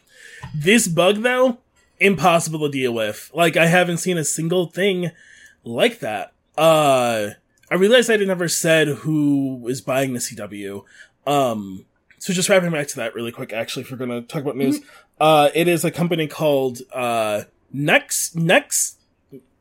[0.54, 1.58] this bug though
[1.98, 3.30] impossible to deal with.
[3.34, 5.10] Like I haven't seen a single thing
[5.64, 6.32] like that.
[6.58, 7.30] Uh
[7.70, 10.84] I realized I never said who is buying the CW.
[11.26, 11.84] Um,
[12.18, 14.80] so just wrapping back to that really quick, actually, if we're gonna talk about news,
[15.20, 17.42] uh, it is a company called, uh,
[17.72, 18.98] Next, Next,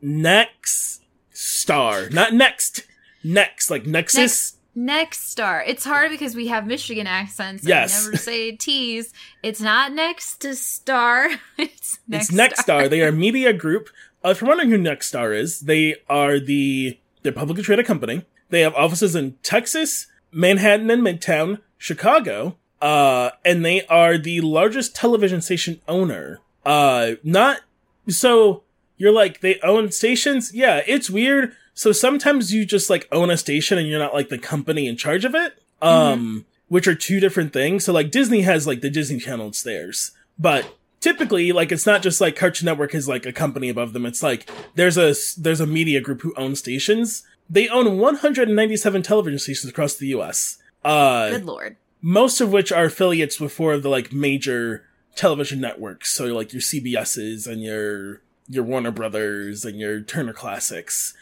[0.02, 2.84] Next Star, not Next,
[3.26, 4.18] Next, like Nexus.
[4.18, 5.64] Next, next star.
[5.66, 7.66] It's hard because we have Michigan accents.
[7.66, 8.06] Yes.
[8.06, 9.14] Never say T's.
[9.42, 11.30] It's not next to star.
[11.58, 12.90] It's next it's Nexstar.
[12.90, 13.90] they are a media group.
[14.24, 18.26] Uh, if you're wondering who Nexstar is, they are the, they're publicly traded company.
[18.50, 24.96] They have offices in Texas, Manhattan and Midtown, Chicago, uh, and they are the largest
[24.96, 26.42] television station owner.
[26.66, 27.62] Uh, not,
[28.08, 28.64] so
[28.98, 30.54] you're like, they own stations?
[30.54, 31.56] Yeah, it's weird.
[31.76, 34.98] So sometimes you just like own a station and you're not like the company in
[34.98, 35.62] charge of it.
[35.82, 37.86] Um, which are two different things.
[37.86, 40.12] So like Disney has like the Disney Channel, it's theirs.
[40.40, 44.06] But typically like it's not just like Cartoon Network is like a company above them.
[44.06, 47.24] It's like there's a there's a media group who owns stations.
[47.48, 50.58] They own 197 television stations across the US.
[50.84, 51.76] Uh Good lord.
[52.02, 56.12] most of which are affiliates with four of the like major television networks.
[56.16, 61.14] So like your CBS's and your your Warner Brothers and your Turner Classics.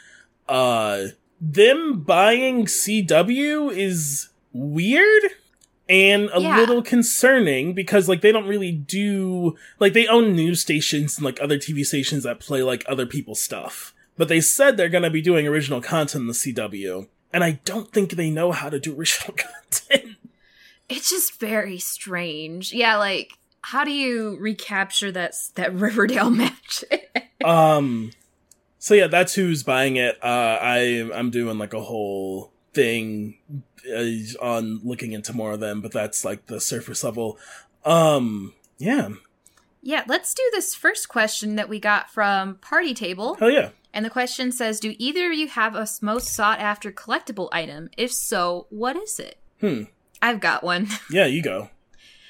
[0.48, 1.08] Uh
[1.42, 5.24] them buying CW is weird
[5.90, 6.58] and a Yeah.
[6.60, 11.42] little concerning because like they don't really do like they own news stations and like
[11.42, 13.94] other TV stations that play like other people's stuff.
[14.18, 17.08] But they said they're going to be doing original content in the CW.
[17.34, 20.18] And I don't think they know how to do original content.
[20.88, 22.72] It's just very strange.
[22.72, 26.84] Yeah, like how do you recapture that that Riverdale match?
[27.44, 28.12] um
[28.84, 33.38] so yeah that's who's buying it uh i i'm doing like a whole thing
[33.90, 34.04] uh,
[34.42, 37.38] on looking into more of them but that's like the surface level
[37.86, 39.08] um yeah
[39.86, 43.36] yeah, let's do this first question that we got from Party Table.
[43.36, 46.90] hell yeah And the question says, "Do either of you have a most sought after
[46.90, 47.90] collectible item?
[47.98, 49.84] If so, what is it?" hmm
[50.22, 50.88] I've got one.
[51.12, 51.70] yeah you go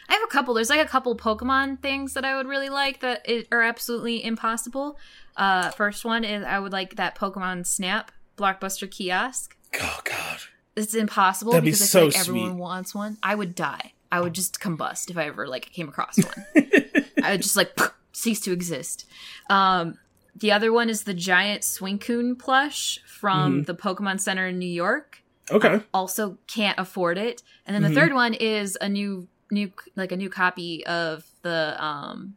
[0.10, 0.54] I have a couple.
[0.54, 4.98] There's like a couple Pokemon things that I would really like that are absolutely impossible.
[5.36, 9.56] Uh, first one is I would like that Pokemon Snap blockbuster kiosk.
[9.82, 10.40] oh god
[10.76, 12.60] It's impossible That'd be because I so feel like everyone sweet.
[12.60, 13.18] wants one.
[13.24, 13.94] I would die.
[14.12, 16.46] I would just combust if I ever like came across one.
[17.24, 17.78] I would just like
[18.12, 19.08] cease to exist.
[19.50, 19.98] Um,
[20.36, 23.66] the other one is the giant Swinkoon plush from Mhm.
[23.68, 25.20] the Pokemon Center in New York.
[25.52, 27.42] okay Also can't afford it.
[27.66, 27.96] And then the Mhm.
[27.96, 32.36] third one is a new new like a new copy of the um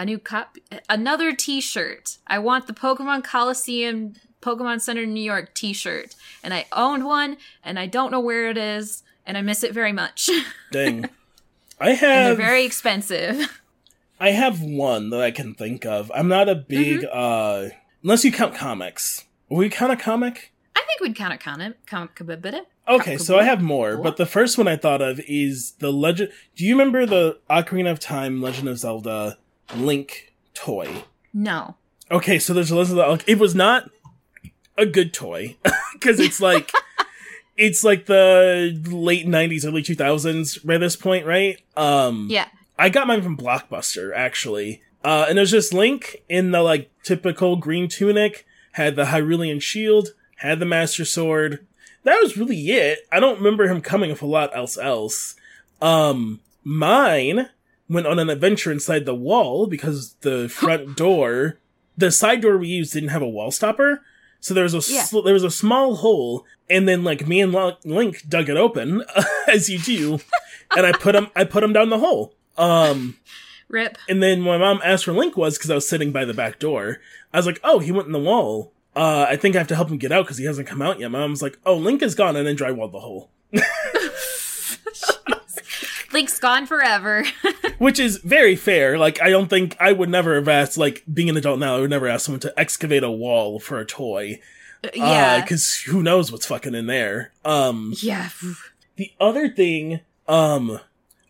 [0.00, 2.16] a new copy another t-shirt.
[2.26, 6.14] I want the Pokemon Coliseum Pokemon Center New York t-shirt.
[6.42, 9.74] And I owned one and I don't know where it is and I miss it
[9.74, 10.30] very much.
[10.72, 11.04] dang
[11.78, 13.60] i and they're have very expensive.
[14.20, 17.68] i have one that i can think of i'm not a big uh
[18.02, 21.78] unless you count comics will you count a comic I think we'd count count it
[21.86, 22.66] count a bit.
[22.88, 26.32] Okay, so I have more, but the first one I thought of is the legend.
[26.56, 29.36] Do you remember the Ocarina of Time Legend of Zelda
[29.76, 31.04] Link toy?
[31.32, 31.76] No.
[32.10, 33.24] Okay, so there's a Legend of Zelda.
[33.30, 33.88] It was not
[34.76, 35.56] a good toy
[35.92, 36.72] because it's like
[37.56, 41.58] it's like the late '90s, early 2000s by this point, right?
[41.76, 42.48] Um, Yeah.
[42.78, 46.90] I got mine from Blockbuster actually, uh, and it was just Link in the like
[47.04, 51.66] typical green tunic, had the Hyrulean shield, had the Master Sword.
[52.04, 53.00] That was really it.
[53.12, 54.78] I don't remember him coming with a lot else.
[54.78, 55.34] Else,
[55.82, 57.50] um, mine
[57.90, 61.58] went on an adventure inside the wall because the front door,
[61.98, 64.00] the side door we used didn't have a wall stopper.
[64.42, 65.02] So there was a Yeah.
[65.02, 67.52] sl- there was a small hole, and then like me and
[67.84, 69.04] Link dug it open,
[69.48, 70.20] as you do,
[70.76, 72.32] and I put him I put him down the hole.
[72.56, 73.18] Um,
[73.68, 73.98] Rip.
[74.08, 76.58] and then my mom asked where Link was because I was sitting by the back
[76.58, 77.00] door.
[77.34, 78.72] I was like, "Oh, he went in the wall.
[78.96, 80.98] Uh, I think I have to help him get out because he hasn't come out
[81.00, 83.30] yet." My mom's like, "Oh, Link is gone," and then drywalled the hole,
[86.12, 87.24] Link's gone forever.
[87.78, 88.98] which is very fair.
[88.98, 90.76] Like, I don't think I would never have asked.
[90.76, 93.78] Like, being an adult now, I would never ask someone to excavate a wall for
[93.78, 94.40] a toy.
[94.94, 95.40] yeah.
[95.40, 97.32] because who knows what's fucking in there.
[97.44, 98.28] Um, yeah.
[98.96, 100.80] The other thing, um,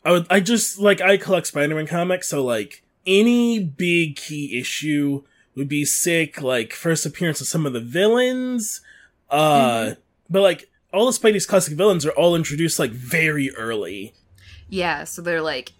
[0.04, 5.22] I would, I just, like, I collect Spider-Man comics, so, like, any big key issue
[5.54, 8.80] would be sick, like, first appearance of some of the villains,
[9.30, 9.94] uh,
[10.28, 14.14] but, like, all the Spidey's classic villains are all introduced, like, very early.
[14.70, 15.72] Yeah, so they're like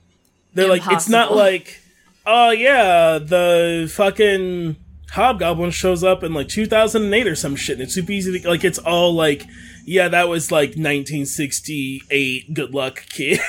[0.55, 1.81] They're like, it's not like,
[2.27, 4.77] oh yeah, the fucking
[5.13, 7.75] Hobgoblin shows up in like 2008 or some shit.
[7.75, 9.47] And it's super easy to, like, it's all like,
[9.85, 12.55] yeah, that was like 1968.
[12.55, 13.41] Good luck, kid.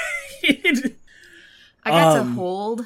[1.83, 2.85] I got Um, to hold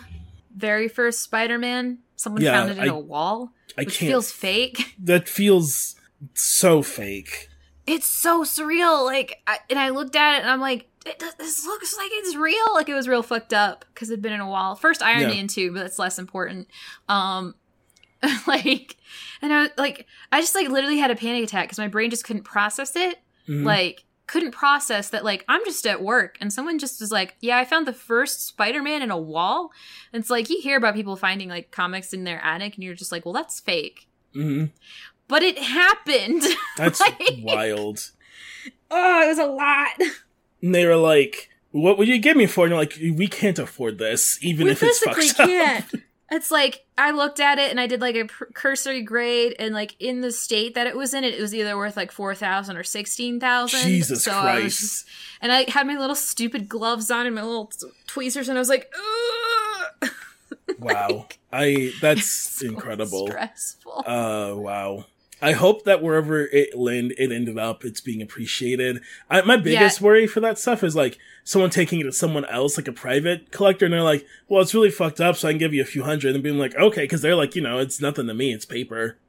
[0.55, 1.99] very first Spider-Man.
[2.15, 4.09] Someone Yeah, found it in I- a wall, I which can't.
[4.11, 4.95] feels fake.
[4.99, 5.95] that feels
[6.33, 7.49] so fake.
[7.85, 9.05] It's so surreal.
[9.05, 12.09] Like, I, and I looked at it and I'm like, it, does- this looks like
[12.13, 12.73] it's real.
[12.73, 14.75] Like it was real fucked up because it'd been in a wall.
[14.75, 15.27] First Iron Yeah.
[15.27, 16.67] Man too, but that's less important.
[17.09, 17.55] Um,
[18.47, 18.97] like,
[19.41, 22.23] and I like, I just like literally had a panic attack because my brain just
[22.25, 23.19] couldn't process it.
[23.47, 23.63] Mhm.
[23.63, 27.59] like couldn't process that like i'm just at work and someone just was like yeah
[27.59, 29.69] i found the first spider-man in a wall
[30.11, 32.95] and it's like you hear about people finding like comics in their attic and you're
[32.95, 34.71] just like well that's fake Mhm.
[35.27, 36.41] but it happened
[36.75, 38.09] That's Like- wild.
[38.89, 39.89] oh it was a lot
[40.65, 42.65] And they were like, what would you give me for?
[42.65, 45.47] And you're like, we can't afford this, even we if it's physically fucked up.
[45.49, 45.85] can't
[46.31, 49.75] it's like i looked at it and i did like a pr- cursory grade and
[49.75, 52.75] like in the state that it was in it it was either worth like 4000
[52.75, 54.79] or 16000 Jesus so I Christ.
[54.81, 55.07] just-
[55.39, 57.71] and i had my little stupid gloves on and my little
[58.07, 58.91] tweezers and i was like
[60.01, 60.09] Ugh!
[60.79, 61.27] Wow.
[61.53, 62.25] I, that's
[62.59, 63.27] So incredible.
[63.27, 65.05] stressful Uh, wow.
[65.45, 68.99] I hope that wherever it land it ended up, it's being appreciated.
[69.29, 70.05] I, my biggest yeah.
[70.07, 73.51] worry for that stuff is like someone taking it to someone else, like a private
[73.51, 75.85] collector, and they're like, "Well, it's really fucked up, so I can give you a
[75.85, 78.53] few hundred, and being like, "Okay," because they're like, you know, it's nothing to me,
[78.53, 79.19] it's paper.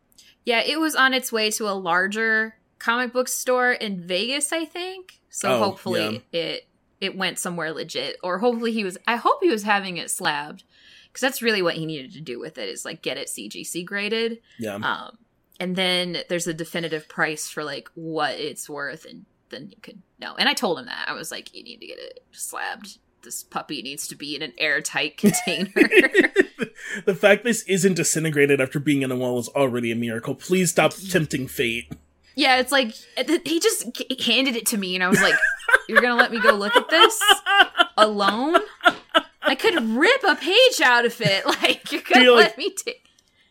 [0.47, 4.65] Yeah, it was on its way to a larger comic book store in Vegas, I
[4.65, 5.21] think.
[5.29, 6.41] So oh, hopefully yeah.
[6.41, 8.97] it it went somewhere legit, or hopefully he was.
[9.07, 10.65] I hope he was having it slabbed
[11.13, 13.85] because that's really what he needed to do with it is like get it CGC
[13.85, 14.39] graded.
[14.59, 14.77] Yeah.
[14.77, 15.19] Um,
[15.59, 20.03] and then there's a definitive price for like what it's worth, and then you could
[20.19, 20.35] know.
[20.39, 23.43] And I told him that I was like, you need to get it slabbed this
[23.43, 25.71] puppy needs to be in an airtight container.
[27.05, 30.35] the fact this isn't disintegrated after being in a wall is already a miracle.
[30.35, 31.93] Please stop tempting fate.
[32.35, 32.95] Yeah, it's like
[33.45, 33.85] he just
[34.25, 35.35] handed it to me, and I was like,
[35.89, 37.19] "You're gonna let me go look at this
[37.97, 38.57] alone?
[39.43, 41.45] I could rip a page out of it.
[41.63, 43.06] Like you're gonna you're let like, me take."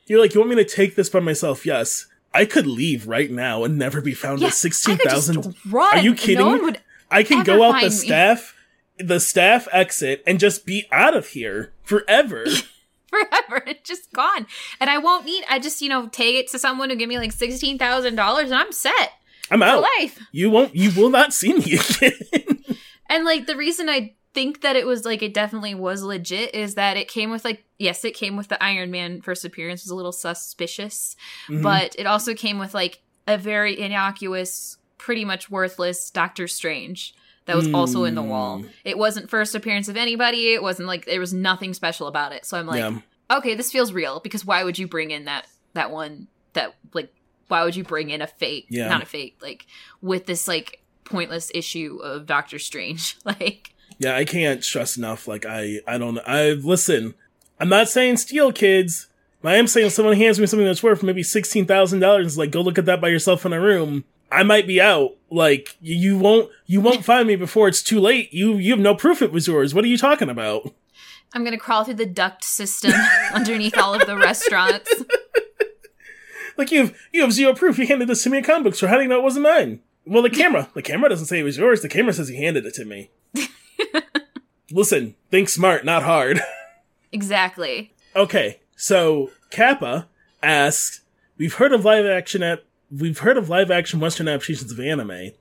[0.05, 2.07] You're like, "You want me to take this by myself?" Yes.
[2.33, 5.55] I could leave right now and never be found yeah, with sixteen thousand.
[5.73, 6.45] Are you kidding?
[6.45, 6.73] No me?
[7.09, 8.55] I can go out the staff
[8.97, 12.45] the staff exit and just be out of here forever.
[13.07, 13.63] forever.
[13.67, 14.47] It's just gone.
[14.79, 17.17] And I won't need I just, you know, take it to someone who give me
[17.17, 19.13] like sixteen thousand dollars and I'm set.
[19.51, 19.85] I'm out.
[19.99, 20.19] life.
[20.31, 22.75] You won't you will not see me again.
[23.09, 26.75] and like the reason I think that it was like it definitely was legit is
[26.75, 29.89] that it came with like yes, it came with the Iron Man first appearance was
[29.89, 31.15] a little suspicious,
[31.47, 31.63] mm-hmm.
[31.63, 37.15] but it also came with like a very innocuous, pretty much worthless Doctor Strange
[37.45, 37.75] that was mm.
[37.75, 38.59] also in the wall.
[38.59, 38.67] Hmm.
[38.83, 40.53] It wasn't first appearance of anybody.
[40.53, 42.45] It wasn't like there was nothing special about it.
[42.45, 42.99] So I'm like, yeah.
[43.37, 47.13] okay, this feels real because why would you bring in that that one that like
[47.47, 48.89] why would you bring in a fake yeah.
[48.89, 49.67] not a fake like
[50.01, 55.27] with this like pointless issue of Doctor Strange like yeah, I can't stress enough.
[55.27, 56.19] Like I, I don't.
[56.27, 57.13] I listen.
[57.59, 59.07] I'm not saying steal, kids.
[59.43, 62.37] I am saying if someone hands me something that's worth maybe sixteen thousand dollars.
[62.37, 64.03] Like, go look at that by yourself in a room.
[64.31, 65.15] I might be out.
[65.29, 68.33] Like you won't you won't find me before it's too late.
[68.33, 69.73] You you have no proof it was yours.
[69.73, 70.73] What are you talking about?
[71.33, 72.93] I'm gonna crawl through the duct system
[73.33, 74.91] underneath all of the restaurants.
[76.57, 77.77] Like you have you have zero proof.
[77.77, 79.43] You handed this to me in comic books, so how do you know it wasn't
[79.43, 79.81] mine?
[80.05, 81.81] Well, the camera the camera doesn't say it was yours.
[81.81, 83.09] The camera says he handed it to me.
[84.71, 86.41] Listen, think smart, not hard.
[87.11, 87.93] Exactly.
[88.13, 90.09] Okay, so Kappa
[90.43, 90.99] asks,
[91.37, 95.31] "We've heard of live action at we've heard of live action Western adaptations of anime.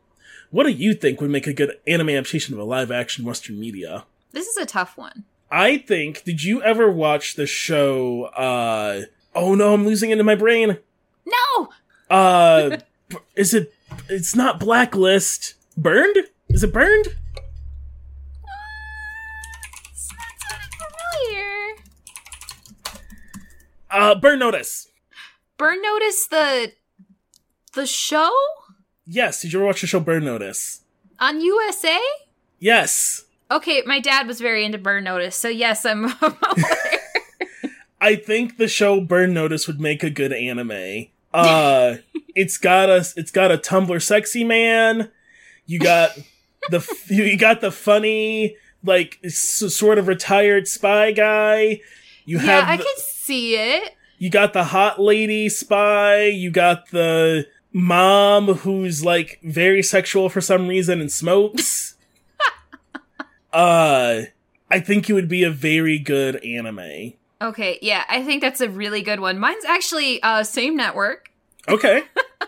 [0.50, 3.58] What do you think would make a good anime adaptation of a live action Western
[3.58, 4.04] media?
[4.30, 5.24] This is a tough one.
[5.50, 6.22] I think.
[6.22, 8.26] Did you ever watch the show?
[8.26, 9.02] uh
[9.34, 10.78] Oh no, I'm losing it in my brain.
[11.26, 11.68] No.
[12.08, 12.76] Uh,
[13.34, 13.74] is it?
[14.08, 15.54] It's not Blacklist.
[15.76, 16.18] Burned?
[16.50, 17.08] Is it burned?
[23.94, 24.88] Uh, Burn Notice.
[25.56, 26.72] Burn Notice, the
[27.74, 28.30] the show?
[29.06, 29.40] Yes.
[29.40, 30.82] Did you ever watch the show Burn Notice?
[31.20, 32.00] On USA?
[32.58, 33.24] Yes.
[33.50, 36.06] Okay, my dad was very into Burn Notice, so yes, I'm
[38.00, 41.06] I think the show Burn Notice would make a good anime.
[41.32, 41.96] Uh
[42.34, 45.12] it's got a it's got a Tumblr sexy man.
[45.66, 46.18] You got
[46.70, 51.80] the you got the funny like sort of retired spy guy.
[52.24, 52.94] You yeah, have I the, can
[53.24, 53.94] see it.
[54.18, 56.26] You got the hot lady spy.
[56.26, 61.96] You got the mom who's like very sexual for some reason and smokes.
[63.52, 64.22] uh,
[64.70, 67.14] I think it would be a very good anime.
[67.42, 69.38] Okay, yeah, I think that's a really good one.
[69.38, 71.30] Mine's actually uh same network.
[71.68, 72.04] Okay.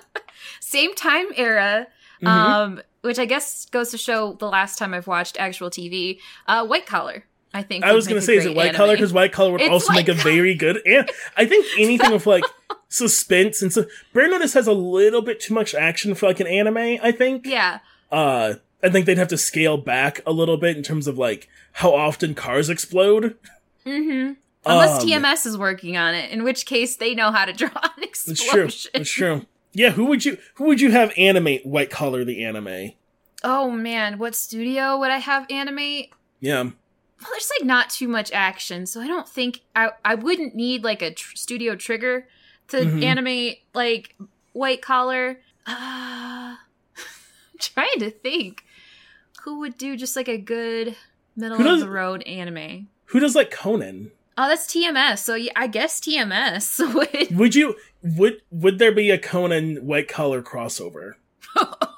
[0.60, 1.88] same time era.
[2.22, 2.26] Mm-hmm.
[2.26, 6.18] Um which I guess goes to show the last time I've watched actual TV.
[6.46, 7.24] Uh White Collar.
[7.56, 8.76] I think I was going to say, is it white anime.
[8.76, 8.94] collar?
[8.94, 10.82] Because white collar would it's also make a very good.
[10.86, 12.44] And I think anything with like
[12.90, 16.46] suspense and so Burn Notice has a little bit too much action for like an
[16.46, 16.98] anime.
[17.02, 17.46] I think.
[17.46, 17.78] Yeah.
[18.12, 21.48] Uh, I think they'd have to scale back a little bit in terms of like
[21.72, 23.38] how often cars explode.
[23.86, 24.34] Mm-hmm.
[24.66, 27.70] Unless um, TMS is working on it, in which case they know how to draw
[27.96, 28.64] an explosion.
[28.64, 28.90] That's true.
[28.92, 29.46] That's true.
[29.72, 32.92] Yeah, who would you who would you have animate white collar the anime?
[33.42, 36.12] Oh man, what studio would I have animate?
[36.38, 36.70] Yeah
[37.20, 40.84] well, there's like not too much action, so I don't think I I wouldn't need
[40.84, 42.28] like a tr- studio trigger
[42.68, 43.02] to mm-hmm.
[43.02, 44.14] animate like
[44.52, 45.40] white collar.
[45.66, 46.58] Uh, I'm
[47.58, 48.64] trying to think
[49.42, 50.96] who would do just like a good
[51.36, 52.88] middle does, of the road anime.
[53.06, 54.10] Who does like Conan?
[54.38, 55.18] Oh, that's TMS.
[55.18, 57.36] So yeah, I guess TMS would.
[57.38, 61.14] Would you would would there be a Conan white collar crossover?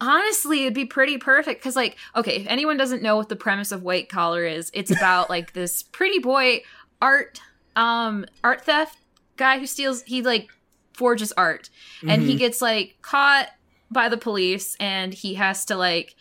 [0.00, 3.72] honestly it'd be pretty perfect because like okay if anyone doesn't know what the premise
[3.72, 6.60] of white collar is it's about like this pretty boy
[7.00, 7.40] art
[7.76, 8.98] um art theft
[9.36, 10.02] guy who steals.
[10.04, 10.48] He like
[10.94, 11.68] forges art,
[12.08, 12.38] and he Mhm.
[12.38, 13.48] gets like caught
[13.90, 16.14] by the police, and he has to like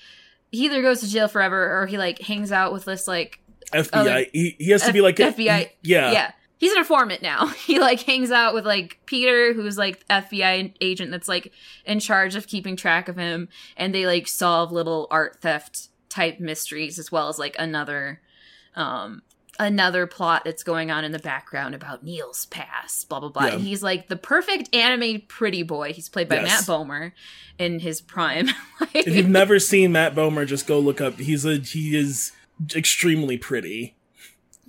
[0.51, 3.39] he either goes to jail forever or he like hangs out with this like
[3.71, 3.87] FBI.
[3.93, 6.11] other- he, he has to be like a- FBI Yeah.
[6.11, 6.31] yeah.
[6.65, 7.47] He's an informant now.
[7.65, 11.51] He like hangs out with like Peter, who's like FBI agent that's like
[11.85, 16.39] in charge of keeping track of him, and they like solve little art theft type
[16.39, 18.21] mysteries as well as like another
[18.75, 19.21] um
[19.57, 23.45] another plot that's going on in the background about Neal's past, blah blah blah.
[23.45, 23.53] Yeah.
[23.53, 25.93] And he's like the perfect anime pretty boy.
[25.93, 26.67] He's played by Yes.
[26.67, 27.11] Matt Bomer
[27.57, 28.47] in his prime.
[28.79, 31.19] Like- If you've never seen Matt Bomer, just go look up.
[31.19, 32.31] He's a he is
[32.75, 33.94] extremely pretty.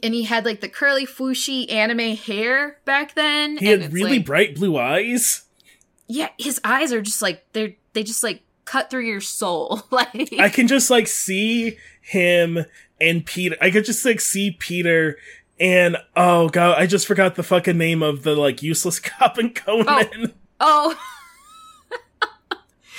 [0.03, 3.57] And he had like the curly fooshy anime hair back then.
[3.59, 5.45] He had really like- bright blue eyes.
[6.09, 10.33] yeah his eyes are just like they're they just like cut through your soul like
[10.39, 12.65] I can just like see him
[13.01, 13.57] and Peter.
[13.61, 15.17] I could just like see Peter
[15.59, 19.55] and oh god, I just forgot the fucking name of the like useless cop and
[19.55, 20.33] Conan.
[20.61, 20.99] oh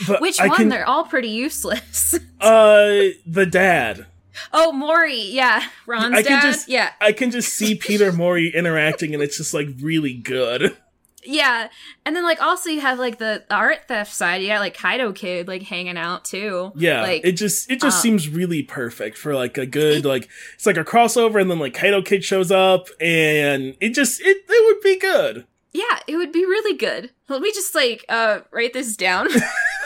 [0.07, 4.05] But which I one can- they're all pretty useless Uh, the dad.
[4.53, 5.31] Oh Mouri.
[5.33, 5.63] Yeah.
[5.85, 6.41] Ran's I can dad.
[6.41, 6.91] just- yeah.
[7.01, 10.75] I can just see Peter Mouri interacting, and it's just like really good.
[11.23, 11.67] yeah.
[12.05, 14.41] And then like also you have like the, the art theft side.
[14.41, 16.71] You got like Kaito Kid like hanging out too.
[16.75, 20.29] Yeah, like it just it just uh, seems really perfect for like a good like
[20.55, 24.37] it's like a crossover, and then like Kaito Kid shows up, and it just it
[24.47, 25.45] it would be good.
[25.73, 25.99] yeah.
[26.07, 27.11] It would be really good.
[27.27, 29.27] Let me just like uh write this down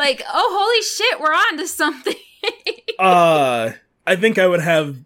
[0.00, 2.14] like oh holy shit we're on to something
[2.98, 3.72] Uh,
[4.06, 4.96] I think I would have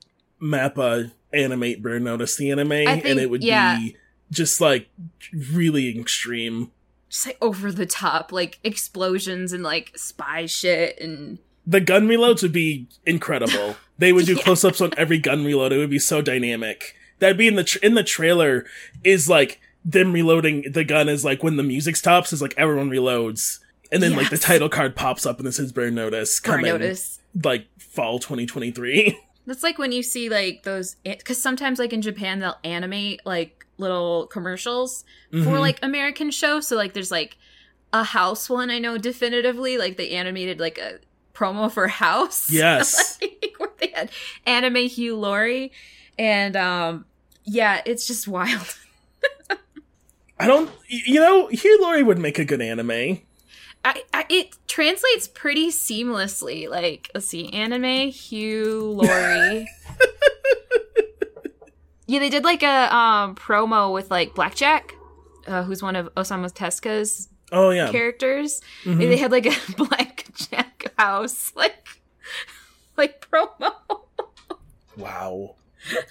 [0.42, 3.76] Mappa animate Burn Notice the anime, think- and it would yeah.
[3.78, 3.96] be
[4.30, 4.88] just like
[5.32, 6.70] really extreme.
[7.08, 12.42] just like over the top, like explosions and like spy shit and The gun reloads
[12.42, 13.76] would be incredible.
[13.96, 14.42] They would do Yeah.
[14.42, 15.72] close-ups on every gun reload.
[15.72, 16.96] It would be so dynamic.
[17.20, 18.64] That'd be in the tr- in the trailer.
[19.04, 22.90] Is like them reloading the gun is like when the music stops is like everyone
[22.90, 23.60] reloads,
[23.92, 26.72] and then like the title card pops up and it says Burn Notice burn coming
[26.72, 27.20] notice.
[27.42, 29.18] like fall 2023.
[29.46, 33.66] That's like when you see like those because sometimes like in Japan they'll animate like
[33.76, 35.60] little commercials for Mhm.
[35.60, 36.66] like American shows.
[36.68, 37.36] So like there's like
[37.92, 39.76] a House one I know definitively.
[39.78, 40.98] Like they animated like a
[41.34, 42.50] promo for House.
[42.52, 43.18] Yes.
[43.20, 44.10] like, where they had
[44.46, 45.72] anime Hugh Laurie,
[46.18, 47.04] and um
[47.44, 48.76] yeah, it's just wild.
[50.38, 53.20] I don't, you know, Hugh Laurie would make a good anime.
[53.84, 56.68] I, I it translates pretty seamlessly.
[56.68, 59.68] Like, let's see, anime Hugh Laurie.
[62.06, 64.94] yeah, they did like a um promo with like Blackjack,
[65.46, 68.60] uh, who's one of Osamu Tezuka's Oh yeah, characters.
[68.84, 68.98] Mhm.
[68.98, 71.86] They had like a Blackjack house, like
[72.96, 73.72] like promo.
[74.96, 75.54] wow.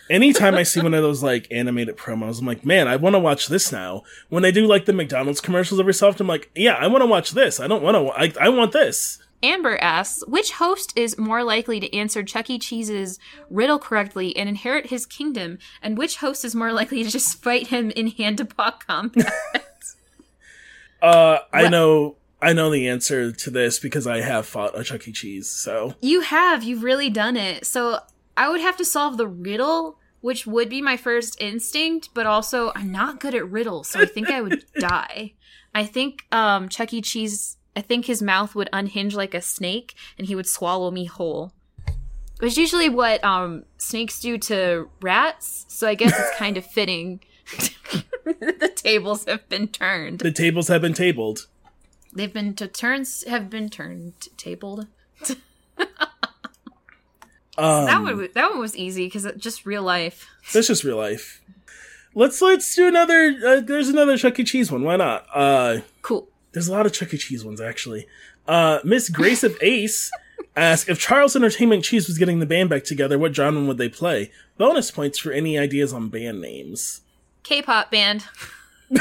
[0.09, 3.19] Anytime I see one of those like animated promos, I'm like, man, I want to
[3.19, 4.03] watch this now.
[4.29, 7.01] When they do like the McDonald's commercials every so often, I'm like, yeah, I want
[7.01, 7.59] to watch this.
[7.59, 8.11] I don't want to.
[8.41, 9.19] I, I want this.
[9.41, 12.57] Amber asks, which host is more likely to answer Chuck E.
[12.57, 13.19] Cheese's
[13.49, 17.67] riddle correctly and inherit his kingdom, and which host is more likely to just fight
[17.67, 19.33] him in hand to paw combat?
[21.01, 22.15] Uh, I What- know.
[22.41, 25.13] I know the answer to this because I have fought a Chuck E.
[25.13, 25.49] Cheese.
[25.49, 27.65] So you have, you've really done it.
[27.65, 27.99] So
[28.35, 32.71] I would have to solve the riddle, which would be my first instinct, but also
[32.75, 35.33] I'm not good at riddles, so I think I would die.
[35.75, 37.01] I think um, Chuck E.
[37.01, 41.05] Cheese, I think his mouth would unhinge like a snake and he would swallow me
[41.05, 41.53] whole.
[42.39, 46.65] Which is usually what um, snakes do to rats, so I guess it's kind of
[46.65, 47.21] fitting.
[48.25, 50.19] the tables have been turned.
[50.19, 51.47] the tables have been tabled.
[52.11, 54.87] They've been to turns have been turned tabled.
[57.57, 60.27] Um, That one, that one was easy because just real life.
[60.53, 61.41] That's just real life.
[62.15, 63.35] Let's let's do another.
[63.45, 64.43] Uh, there's another Chuck E.
[64.43, 64.83] Cheese one.
[64.83, 65.25] Why not?
[65.33, 66.27] Uh, Cool.
[66.51, 67.17] there's a lot of Chuck E.
[67.17, 68.07] Cheese ones actually.
[68.47, 70.11] Uh, Miss Grace of Ace
[70.55, 73.17] asked if Charles Entertainment Cheese was getting the band back together.
[73.17, 74.31] What genre would they play?
[74.57, 77.01] Bonus points for any ideas on band names.
[77.43, 78.25] K-pop band.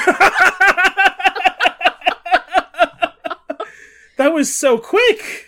[4.18, 5.46] That was so quick.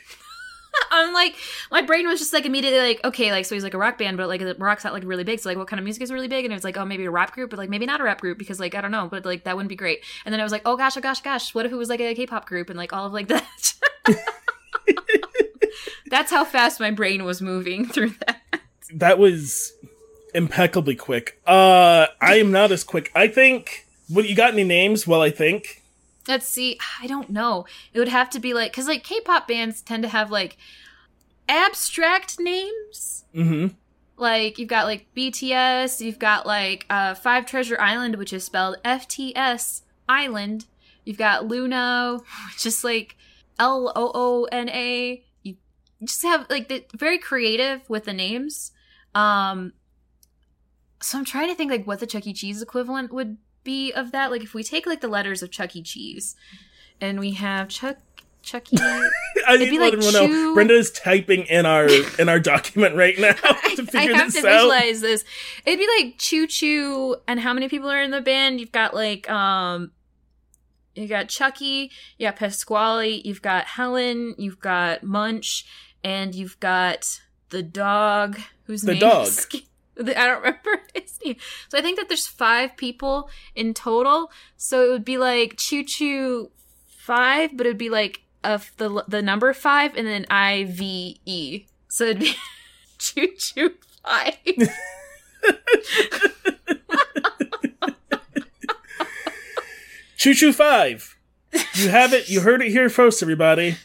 [0.91, 1.37] I'm like,
[1.71, 4.17] my brain was just like immediately like, okay, like so he's like a rock band,
[4.17, 5.41] but like the rock's not like really big.
[5.41, 6.45] So like, what kind of music is really big?
[6.45, 8.21] And it was like, oh, maybe a rap group, but like maybe not a rap
[8.21, 10.01] group because like I don't know, but like that wouldn't be great.
[10.25, 12.01] And then I was like, oh gosh, oh gosh, gosh, what if it was like
[12.01, 13.75] a K-pop group and like all of like that.
[16.07, 18.41] That's how fast my brain was moving through that.
[18.93, 19.73] That was
[20.35, 21.41] impeccably quick.
[21.47, 23.11] Uh, I am not as quick.
[23.15, 23.87] I think.
[24.09, 25.07] What you got any names?
[25.07, 25.83] Well, I think.
[26.27, 26.79] Let's see.
[27.01, 27.67] I don't know.
[27.93, 30.57] It would have to be like because like K-pop bands tend to have like
[31.49, 33.25] abstract names.
[33.35, 33.75] Mm-hmm.
[34.17, 38.77] like you've got like BTS, you've got like uh, Five Treasure Island, which is spelled
[38.85, 39.33] FT
[40.09, 40.67] Island.
[41.05, 42.21] You've got LOONA,
[42.53, 43.17] which is like
[43.59, 45.23] L O O N A.
[45.43, 45.57] You
[46.03, 48.73] just have like the very creative with the names.
[49.15, 49.73] Um,
[51.01, 52.33] so I'm trying to think like what the Chuck E.
[52.33, 54.31] Cheese equivalent would be of that.
[54.31, 55.83] Like if we take like the letters of Chuck E.
[55.83, 56.37] Cheese,
[57.01, 57.97] and we have Chuck
[58.43, 60.55] Chuck I It'd be need to like let everyone know.
[60.55, 61.89] Brenda is typing in our
[62.19, 64.53] in our document right now to I, I figure have this to out.
[64.53, 65.25] visualize this.
[65.65, 68.61] It'd be like Choo Choo, and how many people are in the band?
[68.61, 69.93] You've got like um,
[70.95, 75.65] you got Chucky, you got Pasqually, you've got Helen, you've got Munch,
[76.05, 79.27] and you've got the dog whose The name dog.
[79.27, 79.47] is-
[80.01, 81.37] I don't remember his name.
[81.69, 84.31] So I think that there's five people in total.
[84.57, 86.51] So it would be like Choo Choo
[86.89, 91.21] five, but it would be like of the the number five and then I V
[91.25, 91.65] E.
[91.89, 92.35] So it'd be
[92.99, 93.75] Choo Choo
[94.05, 94.37] five.
[100.25, 101.19] Choo Choo Five.
[101.75, 102.31] You have it.
[102.31, 103.77] You heard it here first, everybody.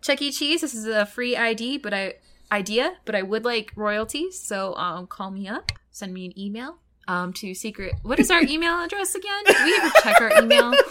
[0.00, 0.32] Chuck E.
[0.32, 0.62] Cheese.
[0.62, 2.14] This is a free ID, but I
[2.50, 4.38] idea, but I would like royalties.
[4.40, 6.78] So um, call me up, send me an email.
[7.08, 7.94] Um, to secret.
[8.02, 9.44] What is our email address again?
[9.46, 10.74] Do we ever check our email?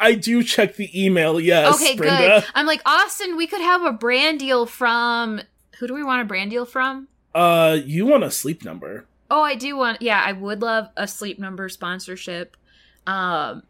[0.00, 1.38] I do check the email.
[1.38, 2.40] Yes, okay, Brenda.
[2.40, 2.44] good.
[2.54, 3.36] I'm like Austin.
[3.36, 5.42] We could have a brand deal from.
[5.78, 7.08] Who do we want a brand deal from?
[7.34, 9.04] Uh, you want a sleep number?
[9.30, 10.02] Oh, I do want.
[10.02, 12.56] Yeah, I would love a sleep number sponsorship.
[13.06, 13.62] Um,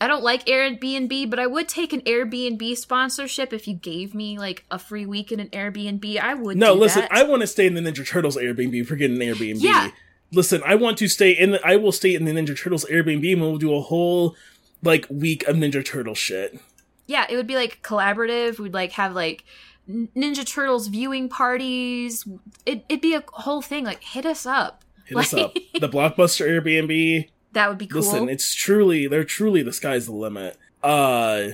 [0.00, 4.38] I don't like Airbnb, but I would take an Airbnb sponsorship if you gave me
[4.38, 6.18] like a free week in an Airbnb.
[6.18, 6.56] I would.
[6.56, 7.02] No, listen.
[7.02, 7.12] that.
[7.12, 8.86] I want to stay in the Ninja Turtles Airbnb.
[8.86, 9.56] Forget an Airbnb.
[9.62, 9.90] Yeah.
[10.32, 11.52] Listen, I want to stay in.
[11.52, 14.36] The, I will stay in the Ninja Turtles Airbnb, and we'll do a whole
[14.82, 16.60] like week of Ninja Turtle shit.
[17.06, 18.58] yeah, it would be like collaborative.
[18.58, 19.44] We'd like have like
[19.88, 22.26] Ninja Turtles viewing parties.
[22.66, 23.84] It, it'd be a whole thing.
[23.84, 24.84] Like hit us up.
[25.06, 25.54] Hit us up.
[25.80, 27.28] The Blockbuster Airbnb.
[27.56, 28.02] That would be cool.
[28.02, 30.58] Listen, it's truly they're truly the sky's the limit.
[30.82, 31.52] Uh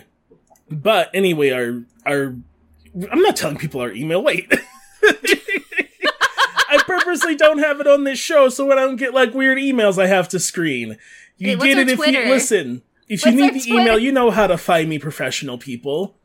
[0.69, 2.35] but anyway, our our
[3.11, 4.21] I'm not telling people our email.
[4.21, 4.53] Wait.
[5.05, 9.59] I purposely don't have it on this show so when I don't get like weird
[9.59, 10.97] emails I have to screen.
[11.37, 12.25] You Hey, get it if Twitter?
[12.25, 12.83] you listen.
[13.09, 16.17] If you need the email, you know how to find me professional people.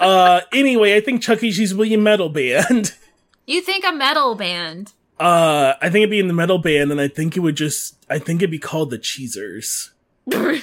[0.00, 1.52] uh anyway, I think Chuck E.
[1.52, 2.94] Cheese will be a metal band.
[3.46, 4.92] you think a metal band?
[5.20, 7.96] Uh I think it'd be in the metal band and I think it would just
[8.10, 9.92] I think it'd be called the Cheesers.
[10.32, 10.62] I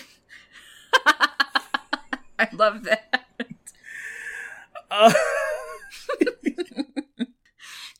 [2.51, 3.23] love that.
[4.91, 5.13] Uh,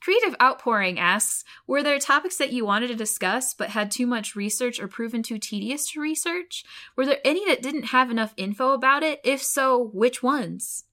[0.02, 4.36] Creative Outpouring asks Were there topics that you wanted to discuss but had too much
[4.36, 6.66] research or proven too tedious to research?
[6.96, 9.22] Were there any that didn't have enough info about it?
[9.24, 10.84] If so, which ones?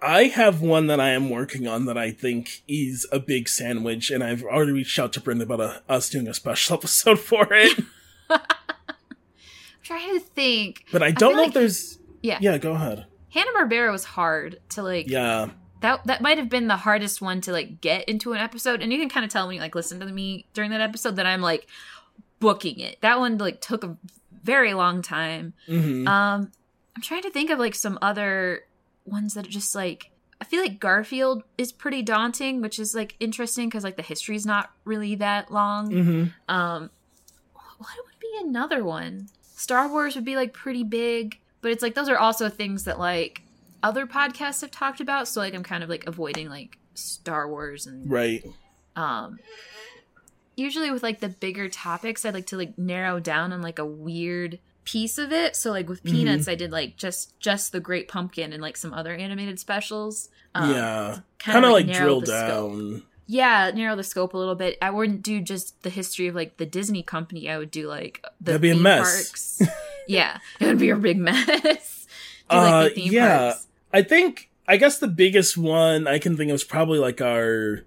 [0.00, 4.10] I have one that I am working on that I think is a big sandwich,
[4.10, 7.46] and I've already reached out to Brenda about a, us doing a special episode for
[7.50, 7.78] it.
[8.30, 8.40] I'm
[9.82, 10.84] trying to think.
[10.92, 11.98] But I don't feel know like- if there's.
[12.22, 12.38] Yeah.
[12.40, 13.06] Yeah, go ahead.
[13.30, 15.08] Hanna Barbera was hard to like.
[15.08, 15.50] Yeah.
[15.80, 18.92] That that might have been the hardest one to like get into an episode, and
[18.92, 21.26] you can kind of tell when you like listen to me during that episode that
[21.26, 21.68] I'm like
[22.40, 23.00] booking it.
[23.00, 23.96] That one like took a
[24.42, 25.52] very long time.
[25.66, 26.50] hmm Um,
[26.96, 28.64] I'm trying to think of like some other
[29.08, 33.16] ones that are just like I feel like Garfield is pretty daunting, which is like
[33.18, 35.90] interesting because like the history's not really that long.
[35.90, 36.90] hmm Um,
[37.78, 39.28] what would be another one?
[39.56, 42.98] Star Wars would be like pretty big, but it's like those are also things that
[43.00, 43.42] like
[43.82, 45.26] other podcasts have talked about.
[45.26, 48.44] So like I'm kind of like avoiding like Star Wars and Right.
[48.96, 49.38] um
[50.56, 53.84] usually with like the bigger topics i'd like to like narrow down on like a
[53.86, 54.58] weird
[54.90, 56.10] piece of it so like with Mhm.
[56.10, 60.28] peanuts i did like just just the great pumpkin and like some other animated specials
[60.54, 61.18] um, yeah.
[61.38, 62.72] Kind of like, drill the scope.
[62.72, 63.02] down.
[63.26, 66.56] yeah narrow the scope a little bit i wouldn't do just the history of like
[66.56, 69.58] the disney company i would do like the That'd be a mess.
[69.58, 69.62] parks
[70.08, 72.06] yeah it would be a big mess
[72.50, 73.38] do Uh, like the theme yeah.
[73.38, 74.50] parks I think.
[74.66, 77.84] I guess the biggest one I can think of is probably like our.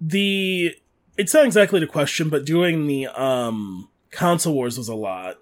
[0.00, 0.74] The.
[1.16, 5.38] It's not exactly the question, but doing the um console wars was a lot.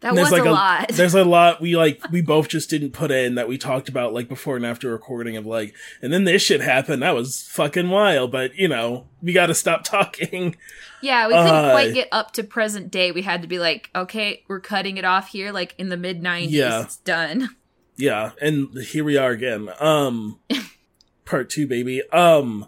[0.00, 3.10] that was like a lot There's a lot we like we both just didn't put
[3.10, 6.42] in that we talked about like before and after recording of like and then this
[6.42, 7.02] shit happened.
[7.02, 10.56] That was fucking wild, but you know, we gotta stop talking.
[11.02, 13.10] Yeah, we couldn't Uh, quite get up to present day.
[13.12, 16.22] We had to be like, okay, we're cutting it off here, like in the mid
[16.22, 16.50] '90s.
[16.50, 16.82] Yeah.
[16.82, 17.50] It's done.
[17.96, 19.68] Yeah, and here we are again.
[19.78, 20.38] Um
[21.26, 22.02] part two, baby.
[22.10, 22.66] Um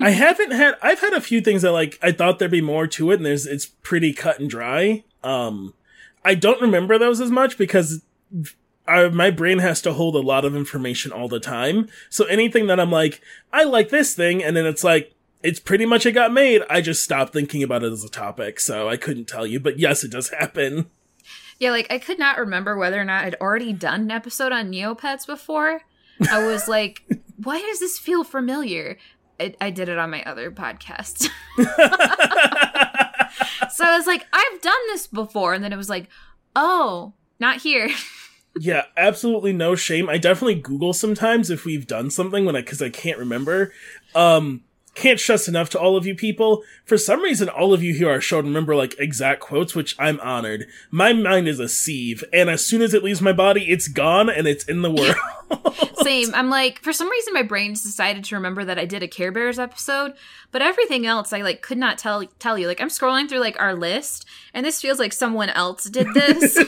[0.00, 2.86] I haven't had I've had a few things that like I thought there'd be more
[2.88, 5.04] to it and there's it's pretty cut and dry.
[5.22, 5.74] Um
[6.24, 8.02] I don't remember those as much because
[8.86, 11.88] I, my brain has to hold a lot of information all the time.
[12.10, 13.20] So anything that I'm like,
[13.52, 16.62] I like this thing, and then it's like, it's pretty much it got made.
[16.68, 19.60] I just stopped thinking about it as a topic, so I couldn't tell you.
[19.60, 20.90] But yes, it does happen.
[21.58, 24.70] Yeah, like I could not remember whether or not I'd already done an episode on
[24.70, 25.82] Neopets before.
[26.30, 27.02] I was like,
[27.42, 28.98] why does this feel familiar?
[29.40, 31.28] I, I did it on my other podcast.
[33.70, 35.54] so I was like, I've done this before.
[35.54, 36.08] And then it was like,
[36.54, 37.90] oh, not here.
[38.60, 40.08] yeah, absolutely no shame.
[40.08, 43.72] I definitely Google sometimes if we've done something when I, cause I can't remember.
[44.14, 44.64] Um,
[44.94, 46.62] can't stress enough to all of you people.
[46.84, 50.20] For some reason, all of you here are shown remember like exact quotes, which I'm
[50.20, 50.66] honored.
[50.90, 54.28] My mind is a sieve, and as soon as it leaves my body, it's gone
[54.28, 55.16] and it's in the world.
[56.02, 56.34] Same.
[56.34, 59.08] I'm like, for some reason, my brain just decided to remember that I did a
[59.08, 60.14] Care Bears episode,
[60.50, 62.66] but everything else I like could not tell tell you.
[62.66, 66.58] Like, I'm scrolling through like our list, and this feels like someone else did this.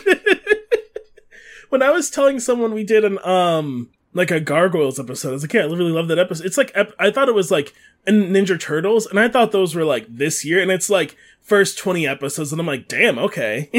[1.69, 5.31] when I was telling someone we did an um like a gargoyles episode.
[5.31, 6.47] I was like, yeah, I really love that episode.
[6.47, 7.75] It's like ep- I thought it was like
[8.07, 12.07] Ninja Turtles, and I thought those were like this year, and it's like first twenty
[12.07, 13.71] episodes, and I'm like, damn, okay.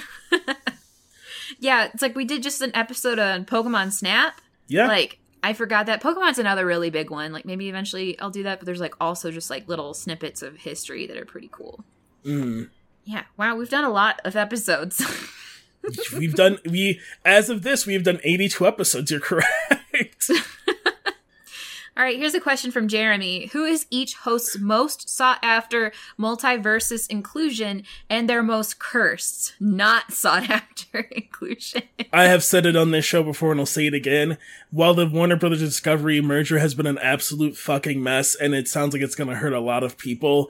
[1.60, 4.42] yeah, it's like we did just an episode on Pokemon Snap.
[4.68, 7.32] Yeah, like I forgot that Pokemon's another really big one.
[7.32, 10.58] Like maybe eventually I'll do that, but there's like also just like little snippets of
[10.58, 11.84] history that are pretty cool.
[12.26, 12.70] Mm.
[13.06, 15.04] Yeah, wow, we've done a lot of episodes.
[16.16, 20.30] we've done we as of this we've done 82 episodes you're correct.
[21.98, 23.48] All right here's a question from jeremy.
[23.48, 29.56] Who is each host's most sought after multiversus inclusion and their most cursed?
[29.60, 31.84] Not sought after inclusion.
[32.14, 34.38] I have said it on this show before and i'll say it again.
[34.72, 38.94] While the warner brothers discovery merger has been an absolute fucking mess and it sounds
[38.94, 40.50] like it's going to hurt a lot of people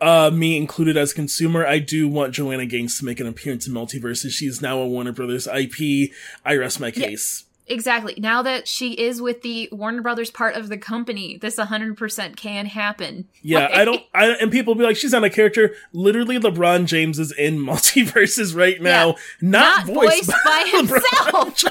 [0.00, 3.74] uh, me included as consumer, I do want Joanna Gaines to make an appearance in
[3.74, 4.30] MultiVersus.
[4.30, 6.10] She's now a Warner Brothers IP.
[6.44, 7.44] I rest my case.
[7.66, 8.14] Yeah, exactly.
[8.18, 12.66] Now that she is with the Warner Brothers part of the company, this 100% can
[12.66, 13.28] happen.
[13.42, 15.74] Yeah, I don't, I, and people be like, she's not a character.
[15.92, 19.14] Literally, LeBron James is in MultiVersus right now, yeah.
[19.40, 21.64] not, not, voiced, voiced by, by himself.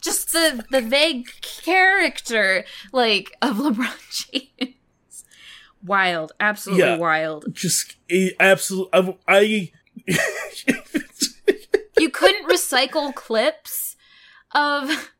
[0.00, 4.74] Just the, the vague character, like, of LeBron James
[5.88, 7.46] wild, absolutely yeah, wild.
[7.52, 8.88] Just eh, absolute.
[8.92, 9.72] I, I
[11.98, 13.96] you couldn't recycle clips
[14.54, 15.10] of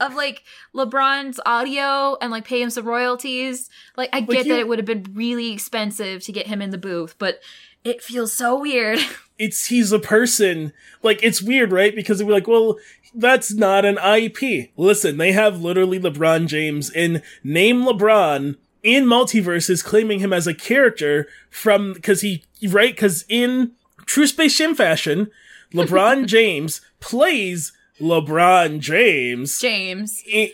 [0.00, 0.42] of like
[0.74, 3.68] LeBron's audio and like pay him some royalties.
[3.96, 6.62] Like I get like you, that it would have been really expensive to get him
[6.62, 7.40] in the booth, but
[7.84, 8.98] it feels so weird.
[9.40, 10.72] It's he's a person.
[11.00, 11.94] Like it's weird, right?
[11.94, 12.76] Because we're like, well,
[13.14, 14.72] that's not an IP.
[14.76, 20.54] Listen, they have literally LeBron James in name LeBron in MultiVersus claiming him as a
[20.54, 23.72] character from because he right because in
[24.06, 25.30] true space jam fashion
[25.72, 30.22] lebron james plays lebron james james.
[30.26, 30.50] in,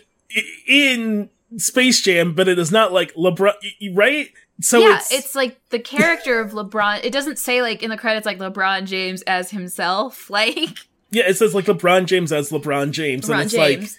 [0.67, 3.53] in, space jam but it is not like lebron
[3.93, 4.29] right?
[4.59, 7.97] So yeah it's, it's like the character of lebron it doesn't say like in the
[7.97, 10.79] credits like lebron james as himself like.
[11.11, 13.97] Yeah it says like lebron james as lebron james lebron and it's James.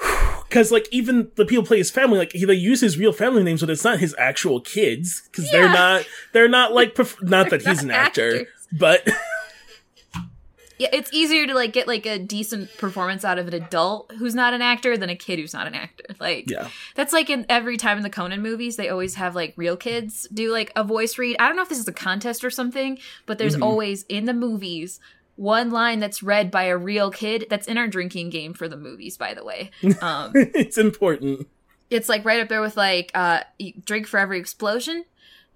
[0.00, 3.12] like because like even the people play his family like he, they use his real
[3.12, 5.52] family names but it's not his actual kids because yeah.
[5.52, 8.48] they're not they're not like pref- not that he's an actor actors.
[8.72, 9.08] but
[10.78, 14.34] yeah it's easier to like get like a decent performance out of an adult who's
[14.34, 17.46] not an actor than a kid who's not an actor like yeah that's like in
[17.48, 20.84] every time in the conan movies they always have like real kids do like a
[20.84, 23.62] voice read i don't know if this is a contest or something but there's mm-hmm.
[23.62, 25.00] always in the movies
[25.36, 28.76] one line that's read by a real kid that's in our drinking game for the
[28.76, 29.70] movies by the way.
[30.02, 31.46] Um it's important.
[31.90, 33.40] it's like right up there with like uh
[33.84, 35.04] drink for every explosion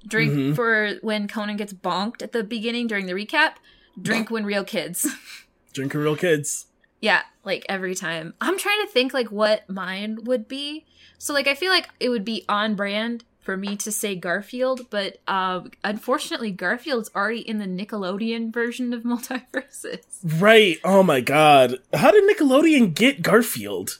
[0.06, 0.54] drink mm-hmm.
[0.54, 3.54] for when conan gets bonked at the beginning during the recap
[4.00, 5.06] drink when real kids.
[5.72, 6.66] Drink when real kids.
[7.00, 8.34] Yeah like every time.
[8.40, 10.84] I'm trying to think like what mine would be.
[11.18, 14.82] So like i feel like it would be on brand for me to say Garfield,
[14.90, 20.04] but uh, unfortunately, Garfield's already in the Nickelodeon version of MultiVersus.
[20.22, 20.78] Right.
[20.84, 21.78] Oh my god.
[21.92, 23.98] How did Nickelodeon get Garfield?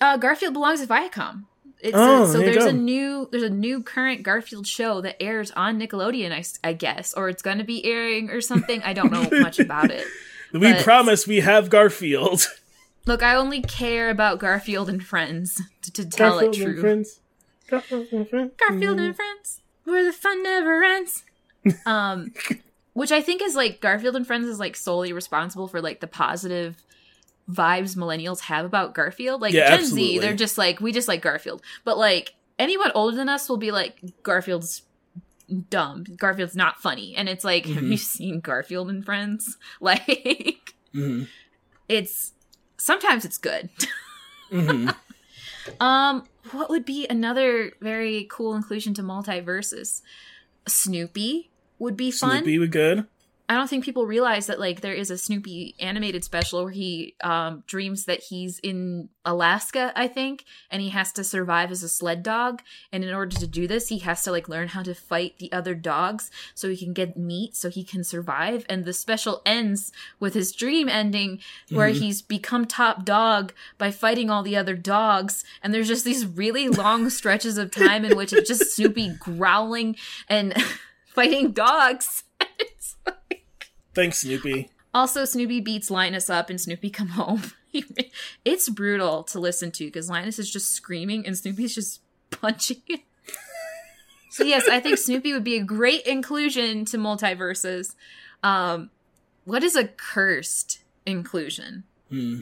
[0.00, 1.44] Uh, Garfield belongs to Viacom.
[1.80, 5.52] It's oh, a, so there's a new there's a new current Garfield show that airs
[5.52, 8.82] on Nickelodeon, I, I guess, or it's going to be airing or something.
[8.82, 10.04] I don't know much about it.
[10.52, 12.48] We but, promise we have Garfield.
[13.06, 17.04] Look, I only care about Garfield and Friends to, to tell Garfield it true.
[17.68, 18.52] Garfield and friends.
[18.58, 21.24] Garfield and friends, where the fun never ends.
[21.84, 22.32] Um,
[22.94, 26.06] which I think is like Garfield and Friends is like solely responsible for like the
[26.06, 26.82] positive
[27.50, 29.42] vibes millennials have about Garfield.
[29.42, 30.14] Like yeah, Gen absolutely.
[30.14, 33.56] Z, they're just like we just like Garfield, but like anyone older than us will
[33.56, 34.82] be like Garfield's
[35.70, 36.04] dumb.
[36.16, 37.74] Garfield's not funny, and it's like, mm-hmm.
[37.74, 39.56] have you seen Garfield and Friends?
[39.80, 41.24] Like, mm-hmm.
[41.88, 42.32] it's
[42.78, 43.70] sometimes it's good.
[44.50, 44.88] hmm
[45.80, 50.02] Um, what would be another very cool inclusion to MultiVersus?
[50.66, 52.38] Snoopy would be fun.
[52.38, 53.06] Snoopy would be good.
[53.50, 57.14] I don't think people realize that like there is a Snoopy animated special where he
[57.22, 61.88] um dreams that he's in Alaska, I think, and he has to survive as a
[61.88, 62.60] sled dog.
[62.92, 65.50] And in order to do this, he has to like learn how to fight the
[65.52, 68.66] other dogs so he can get meat so he can survive.
[68.68, 71.40] And the special ends with his dream ending
[71.70, 71.98] where Mhm.
[72.00, 75.42] he's become top dog by fighting all the other dogs.
[75.62, 79.96] And there's just these really long stretches of time in which it's just Snoopy growling
[80.28, 80.54] and
[81.06, 82.24] fighting dogs.
[82.60, 82.96] It's
[83.98, 84.70] Thanks, Snoopy.
[84.94, 87.42] also, Snoopy beats Linus up and Snoopy come home.
[88.44, 92.82] it's brutal to listen to because Linus is just screaming and Snoopy's just punching
[94.30, 97.94] so yes, I think Snoopy would be a great inclusion to MultiVersus.
[98.42, 98.90] Um,
[99.44, 101.84] what is a cursed inclusion?
[102.08, 102.40] Hmm.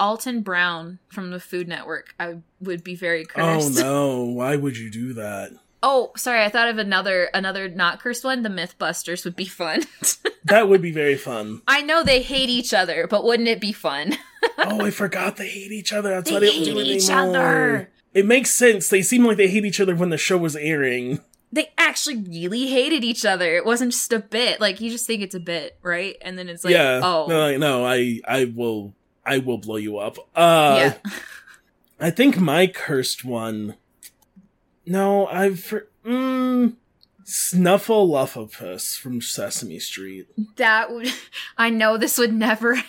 [0.00, 2.14] Alton Brown from the Food Network.
[2.18, 3.78] I would be very cursed.
[3.78, 4.24] Oh no!
[4.24, 5.52] Why would you do that?
[5.82, 8.42] Oh, sorry, I thought of another another not cursed one.
[8.42, 9.82] The Mythbusters would be fun.
[10.44, 11.62] That would be very fun.
[11.66, 14.16] I know they hate each other, but wouldn't it be fun?
[14.58, 16.10] oh, I forgot they hate each other.
[16.10, 17.38] That's They why they don't hate do it each anymore.
[17.38, 17.90] other.
[18.12, 18.88] It makes sense.
[18.88, 21.20] They seem like they hate each other when the show was airing.
[21.50, 23.54] they actually really hated each other.
[23.56, 24.60] It wasn't just a bit.
[24.60, 26.16] Like you just think it's a bit, right?
[26.20, 27.00] And then it's like, yeah.
[27.02, 28.92] oh, No, no, I, I will,
[29.24, 30.18] I will blow you up.
[30.36, 31.10] Uh, yeah.
[31.98, 33.76] I think my cursed one.
[34.86, 35.60] No, I've.
[35.60, 36.74] For, mm,
[37.24, 40.26] Snuffleupagus from Sesame Street.
[40.56, 41.12] That would.
[41.58, 42.82] I know this would never.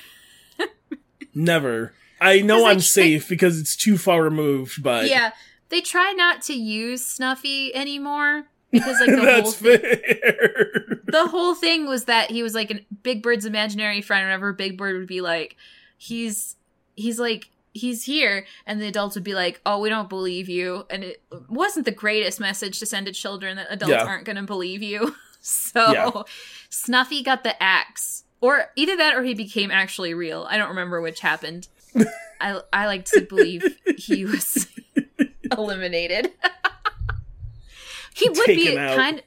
[1.34, 1.94] Never.
[2.22, 5.32] I know I'm safe because it's too far removed, but yeah,
[5.70, 11.02] they try not to use Snuffy anymore because like the whole thing, fair.
[11.06, 14.26] the whole thing was that he was like a Big Bird's imaginary friend.
[14.26, 15.58] Whenever Big Bird would be like,
[15.98, 16.56] he's
[16.96, 20.86] he's like he's here, and the adults would be like, oh, we don't believe you,
[20.90, 24.06] and it wasn't the greatest message to send to children that adults Yeah.
[24.06, 25.14] aren't going to believe you.
[25.42, 26.22] so Yeah.
[26.70, 30.48] Snuffy got the axe, or either that or he became actually real.
[30.50, 31.68] I don't remember which happened.
[32.42, 33.64] I I like to believe
[33.98, 34.68] he was
[35.52, 36.32] eliminated.
[38.16, 38.96] he would be Taken a out.
[38.98, 39.24] kind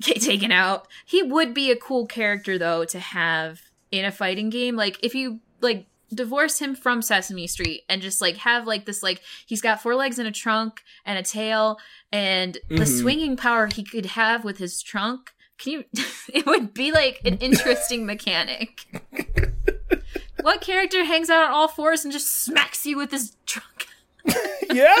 [0.00, 0.88] get taken out.
[1.06, 4.76] He would be a cool character though to have in a fighting game.
[4.76, 9.02] Like if you like divorce him from Sesame Street and just like have like this
[9.02, 11.78] like he's got four legs and a trunk and a tail
[12.12, 13.00] and the Mhm.
[13.00, 15.32] swinging power he could have with his trunk.
[15.58, 15.84] Can you
[16.32, 18.86] it would be like an interesting mechanic.
[20.42, 23.86] what character hangs out on all fours and just smacks you with his trunk?
[24.72, 24.96] yeah.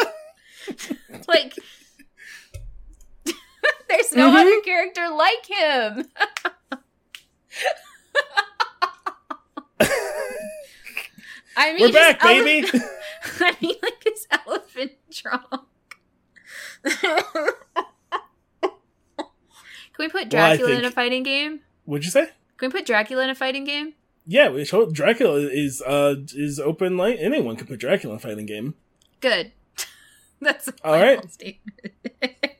[1.28, 1.54] Like
[3.88, 4.40] there's no Mhm.
[4.40, 6.08] other character like him.
[11.56, 12.68] I mean, We're back, ele- baby.
[13.40, 15.44] I mean, like his elephant trunk.
[19.94, 21.60] Can we put Well, Dracula in a fighting game?
[21.84, 22.30] What'd you say?
[22.56, 23.94] Can we put Dracula in a fighting game?
[24.26, 28.46] Yeah, we Dracula is uh is open like anyone can put Dracula in a fighting
[28.46, 28.74] game.
[29.20, 29.52] Good.
[30.40, 31.30] That's a all right.
[31.30, 31.80] Statement.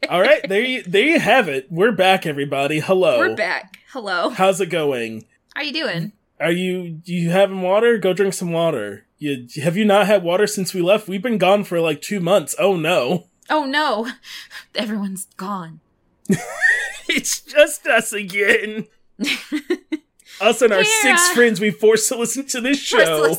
[0.09, 1.69] all right, there you there you have it.
[1.71, 2.81] We're back, everybody.
[2.81, 3.19] Hello.
[3.19, 3.79] We're back.
[3.93, 4.31] Hello.
[4.31, 5.25] How's it going?
[5.55, 6.13] How you doing?
[6.43, 7.99] Are you you having water?
[7.99, 9.07] Go drink some water.
[9.19, 11.07] You have you not had water since we left?
[11.07, 12.57] We've been gone for like two months.
[12.59, 14.09] Oh no, Oh no,
[14.75, 15.81] everyone's gone.
[17.09, 18.87] it's just us again.
[20.41, 23.37] us and our six friends we forced to listen to this show.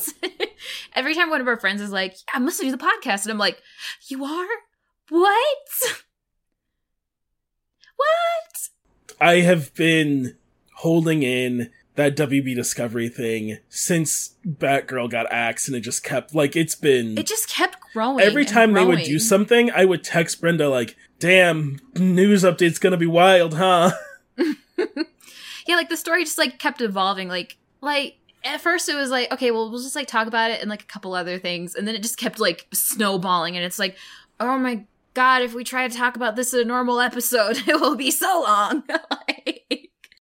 [0.95, 3.38] Every time one of our friends is like, "I must do the podcast," and I'm
[3.38, 3.62] like,
[4.08, 4.47] "You are
[5.10, 6.04] what?
[7.95, 8.70] What?
[9.20, 10.36] I have been
[10.76, 16.55] holding in that WB Discovery thing since Batgirl got axed, and it just kept like
[16.55, 18.25] it's been It just kept growing.
[18.25, 22.97] every time they would do something, I would text Brenda like, "Damn, news update's gonna
[22.97, 23.91] be wild, huh?"
[24.37, 27.28] yeah, like the story just like kept evolving.
[27.28, 30.61] Like, like at first it was like, okay, well, we'll just like talk about it
[30.61, 33.79] and like a couple other things, and then it just kept like snowballing, and it's
[33.79, 33.95] like,
[34.39, 37.79] oh my god, if we try to talk about this in a normal episode, it
[37.79, 38.83] will be so long.
[39.11, 39.62] like,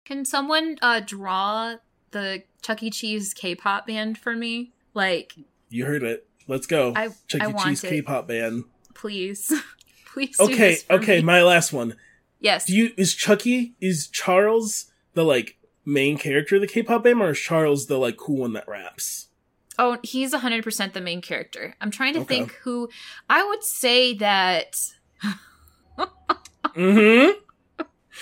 [0.04, 1.76] can someone uh draw
[2.10, 2.90] the Chuck E.
[2.90, 4.72] Cheese K-pop band for me?
[4.94, 5.34] Like,
[5.68, 6.26] You heard it.
[6.46, 6.92] Let's go.
[6.94, 7.54] I Chuck I E.
[7.64, 7.88] Cheese it.
[7.88, 8.64] K-pop band.
[8.94, 9.52] please,
[10.12, 10.36] please.
[10.36, 11.16] do Okay, okay.
[11.18, 11.22] me.
[11.24, 11.96] My last one.
[12.40, 12.66] yes.
[12.66, 17.30] Do you is Chucky is Charles the like main character of the K-pop band, or
[17.30, 19.28] is Charles the like cool one that raps?
[19.76, 21.74] Oh, he's 100% the main character.
[21.80, 22.36] I'm trying to Okay.
[22.36, 22.88] think who
[23.28, 24.76] I would say that
[26.76, 27.40] Mm-hmm.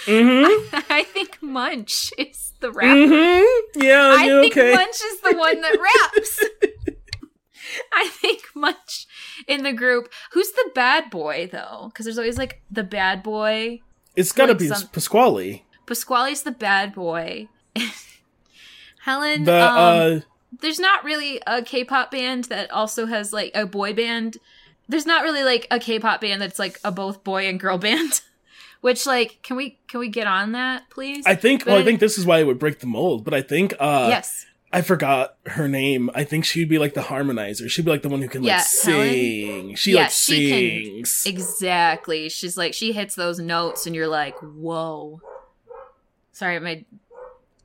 [0.06, 0.76] Mm-hmm.
[0.90, 2.88] I think Munch is the rapper.
[2.96, 3.82] Mm-hmm.
[3.82, 4.14] Yeah.
[4.18, 4.74] I think okay?
[4.74, 5.76] Munch is the one that
[6.14, 6.44] raps.
[7.92, 9.06] I think Munch
[9.48, 10.12] in the group.
[10.32, 11.86] Who's the bad boy though?
[11.88, 13.80] Because there's always like the bad boy.
[14.16, 15.62] It's gotta Like be some- Pasqually.
[15.86, 17.48] Pasqually's the bad boy.
[19.02, 20.20] Helen, The um, uh
[20.60, 24.36] there's not really a K-pop band that also has like a boy band.
[24.88, 28.20] There's not really like a K-pop band that's like a both boy and girl band.
[28.82, 31.24] Which like can we can we get on that please?
[31.26, 33.32] I think But well I think this is why it would break the mold, but
[33.32, 34.44] I think uh yes.
[34.74, 36.10] I forgot her name.
[36.14, 37.68] I think she'd be like the harmonizer.
[37.68, 39.08] She'd be like the one who can like Yeah, Helen?
[39.10, 39.74] sing.
[39.74, 41.22] She Yeah, like she can- sings.
[41.26, 42.28] Exactly.
[42.30, 45.20] She's like she hits those notes and you're like, "Whoa."
[46.32, 46.84] Sorry, my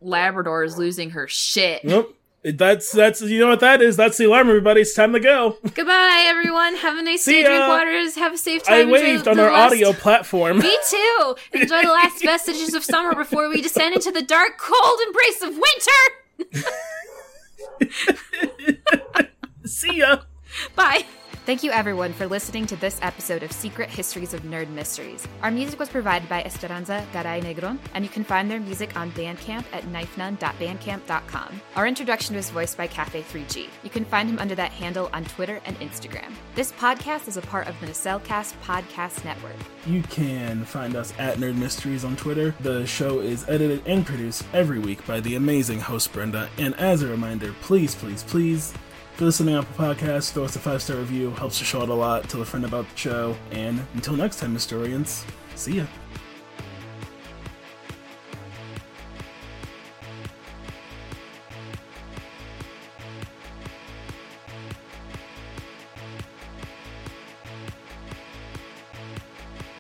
[0.01, 1.85] Labrador is losing her shit.
[1.85, 2.16] Nope.
[2.43, 3.97] That's that's you know what that is.
[3.97, 4.81] That's the alarm, everybody.
[4.81, 5.57] It's time to go.
[5.73, 6.75] Goodbye, everyone.
[6.77, 7.43] Have a nice day.
[7.43, 8.15] Drink waters.
[8.15, 8.73] Have a safe time.
[8.75, 10.59] I Enjoy waved on our last- audio platform.
[10.59, 11.35] Me too.
[11.53, 15.57] Enjoy the last vestiges of summer before we descend into the dark, cold embrace of
[15.57, 16.77] winter.
[19.65, 20.19] See ya.
[20.75, 21.05] Bye.
[21.47, 25.25] Thank you, everyone, for listening to this episode of Secret Histories of Nerd Mysteries.
[25.41, 29.11] Our music was provided by Esperanza Garay Negron, and you can find their music on
[29.11, 31.61] Bandcamp at knifenun.bandcamp.com.
[31.77, 33.69] Our introduction was voiced by Cafe3G.
[33.81, 36.33] You can find him under that handle on Twitter and Instagram.
[36.53, 39.55] This podcast is a part of the Nacelcast Podcast Network.
[39.85, 42.55] You can find us at Nerd Mysteries on Twitter.
[42.59, 46.49] The show is edited and produced every week by the amazing host Brenda.
[46.57, 48.73] And as a reminder, please, please, please,
[49.17, 51.31] if you're listening on Apple Podcasts, throw us a five star review.
[51.31, 52.29] Helps the show out a lot.
[52.29, 53.35] Tell a friend about the show.
[53.49, 55.25] And until next time, historians,
[55.55, 55.85] see ya.